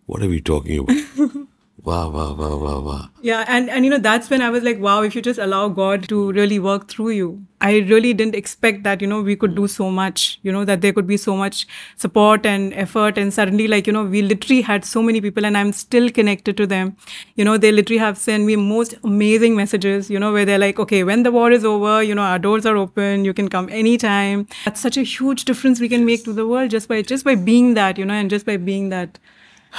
What 0.07 0.23
are 0.23 0.29
we 0.29 0.41
talking 0.41 0.81
about? 0.81 1.31
wow, 1.85 2.09
wow, 2.09 2.33
wow, 2.35 2.57
wow, 2.57 2.81
wow. 2.81 3.09
Yeah, 3.21 3.45
and, 3.47 3.69
and 3.71 3.85
you 3.85 3.91
know, 3.91 3.99
that's 3.99 4.31
when 4.31 4.41
I 4.43 4.51
was 4.51 4.63
like, 4.63 4.79
wow, 4.79 5.03
if 5.03 5.15
you 5.15 5.23
just 5.23 5.39
allow 5.39 5.69
God 5.69 6.09
to 6.09 6.33
really 6.33 6.59
work 6.59 6.89
through 6.89 7.11
you. 7.11 7.47
I 7.61 7.79
really 7.79 8.13
didn't 8.13 8.35
expect 8.35 8.83
that, 8.83 9.01
you 9.01 9.07
know, 9.07 9.23
we 9.23 9.37
could 9.37 9.55
do 9.55 9.67
so 9.67 9.91
much, 9.91 10.39
you 10.43 10.53
know, 10.53 10.65
that 10.67 10.83
there 10.83 10.93
could 10.93 11.07
be 11.07 11.17
so 11.17 11.35
much 11.35 11.67
support 11.97 12.45
and 12.45 12.75
effort. 12.75 13.17
And 13.17 13.33
suddenly, 13.33 13.69
like, 13.69 13.87
you 13.87 13.93
know, 13.93 14.05
we 14.05 14.21
literally 14.21 14.61
had 14.61 14.85
so 14.85 15.03
many 15.03 15.21
people 15.23 15.47
and 15.47 15.57
I'm 15.57 15.73
still 15.73 16.11
connected 16.11 16.59
to 16.59 16.67
them. 16.67 16.97
You 17.37 17.45
know, 17.45 17.57
they 17.57 17.73
literally 17.73 17.99
have 17.99 18.19
sent 18.19 18.45
me 18.45 18.57
most 18.57 18.95
amazing 19.03 19.57
messages, 19.57 20.11
you 20.11 20.19
know, 20.19 20.33
where 20.33 20.45
they're 20.45 20.59
like, 20.59 20.79
okay, 20.79 21.05
when 21.05 21.23
the 21.23 21.33
war 21.33 21.51
is 21.53 21.65
over, 21.65 22.03
you 22.03 22.15
know, 22.15 22.23
our 22.23 22.39
doors 22.39 22.67
are 22.67 22.77
open, 22.77 23.25
you 23.25 23.33
can 23.33 23.49
come 23.49 23.71
anytime. 23.71 24.47
That's 24.67 24.81
such 24.81 24.99
a 24.99 25.03
huge 25.03 25.47
difference 25.47 25.81
we 25.81 25.89
can 25.89 26.05
make 26.05 26.25
to 26.25 26.35
the 26.35 26.47
world 26.47 26.71
just 26.71 26.87
by 26.89 27.01
just 27.01 27.25
by 27.25 27.35
being 27.35 27.75
that, 27.75 27.97
you 27.97 28.05
know, 28.05 28.15
and 28.15 28.29
just 28.29 28.45
by 28.45 28.59
being 28.59 28.91
that 28.91 29.19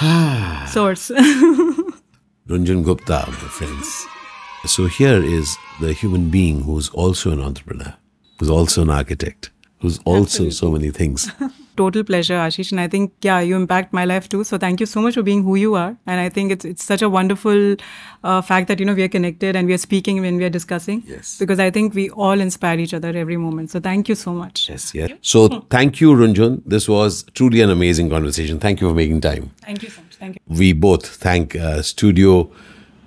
Ah. 0.02 0.70
source. 0.72 1.10
Runjhun 2.48 2.84
Gupta, 2.84 3.26
my 3.28 3.34
friends. 3.34 4.06
So 4.66 4.88
here 4.88 5.24
is 5.24 5.58
the 5.80 5.94
human 5.94 6.30
being 6.30 6.62
who's 6.62 6.90
also 6.90 7.32
an 7.32 7.42
entrepreneur, 7.42 7.94
who's 8.40 8.50
also 8.50 8.82
an 8.82 8.90
architect, 8.90 9.52
who's 9.80 10.00
also 10.06 10.50
so 10.50 10.72
many 10.72 10.90
things. 10.92 11.32
total 11.78 12.04
pleasure, 12.04 12.36
Ashish. 12.36 12.72
And 12.72 12.80
I 12.80 12.88
think, 12.88 13.14
yeah, 13.22 13.40
you 13.40 13.56
impact 13.56 13.94
my 13.94 14.06
life 14.06 14.28
too. 14.30 14.44
So 14.44 14.58
thank 14.58 14.80
you 14.80 14.86
so 14.86 15.02
much 15.02 15.16
for 15.16 15.24
being 15.24 15.44
who 15.44 15.56
you 15.56 15.76
are. 15.76 15.96
And 16.06 16.20
I 16.20 16.30
think 16.30 16.52
it's 16.52 16.66
it's 16.66 16.84
such 16.84 17.02
a 17.02 17.10
wonderful 17.10 17.76
uh, 18.24 18.42
fact 18.42 18.68
that 18.68 18.80
you 18.80 18.86
know 18.86 18.94
we 18.94 19.04
are 19.04 19.14
connected 19.16 19.56
and 19.56 19.68
we 19.68 19.74
are 19.74 19.84
speaking 19.86 20.22
when 20.22 20.38
we 20.38 20.46
are 20.46 20.50
discussing. 20.50 21.04
Yes. 21.06 21.38
Because 21.40 21.60
I 21.60 21.72
think 21.72 21.94
we 21.94 22.10
all 22.10 22.40
inspire 22.40 22.80
each 22.80 22.94
other 22.94 23.10
every 23.16 23.38
moment. 23.38 23.72
So 23.72 23.80
thank 23.80 24.10
you 24.10 24.16
so 24.16 24.34
much. 24.34 24.70
Yes, 24.70 24.94
yeah. 24.94 25.08
So 25.22 25.48
thank 25.70 26.02
you, 26.02 26.14
Runjhun. 26.14 26.62
This 26.66 26.88
was 26.90 27.24
truly 27.34 27.62
an 27.62 27.70
amazing 27.70 28.10
conversation. 28.10 28.60
Thank 28.60 28.82
you 28.82 28.90
for 28.90 28.96
making 28.96 29.22
time. 29.22 29.52
Thank 29.62 29.84
you 29.84 29.90
so 29.90 30.02
much. 30.02 30.16
Thank 30.16 30.36
you. 30.36 30.58
We 30.64 30.74
both 30.74 31.06
thank 31.08 31.56
uh, 31.56 31.82
Studio 31.82 32.52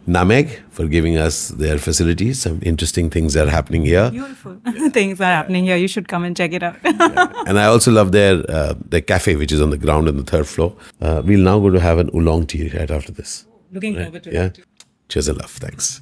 Nameg 0.09 0.51
for 0.71 0.87
giving 0.87 1.17
us 1.19 1.49
their 1.63 1.79
facilities. 1.79 2.41
Some 2.43 2.61
interesting 2.63 3.11
things 3.11 3.37
are 3.37 3.47
happening 3.49 3.85
here. 3.85 4.11
Beautiful 4.11 4.57
things 4.93 5.21
are 5.21 5.25
happening 5.25 5.65
here. 5.65 5.77
You 5.77 5.89
should 5.89 6.09
come 6.09 6.25
and 6.25 6.37
check 6.37 6.53
it 6.53 6.63
out. 6.63 6.77
And 7.49 7.59
I 7.59 7.65
also 7.67 7.91
love 7.93 8.13
their 8.13 8.35
uh, 8.51 8.75
their 8.95 9.03
cafe, 9.03 9.37
which 9.37 9.53
is 9.53 9.61
on 9.61 9.71
the 9.71 9.79
ground 9.79 10.09
on 10.09 10.17
the 10.17 10.25
third 10.25 10.47
floor. 10.47 10.75
Uh, 11.01 11.23
we'll 11.25 11.41
now 11.51 11.59
go 11.61 11.71
to 11.71 11.81
have 11.81 11.99
an 11.99 12.11
oolong 12.15 12.47
tea 12.47 12.69
right 12.79 12.91
after 12.91 13.13
this. 13.13 13.47
Looking 13.73 13.97
forward 13.97 14.23
to 14.25 14.33
Yeah. 14.33 14.47
it. 14.47 14.61
Cheers 15.09 15.29
and 15.29 15.39
love. 15.39 15.51
Thanks. 15.51 16.01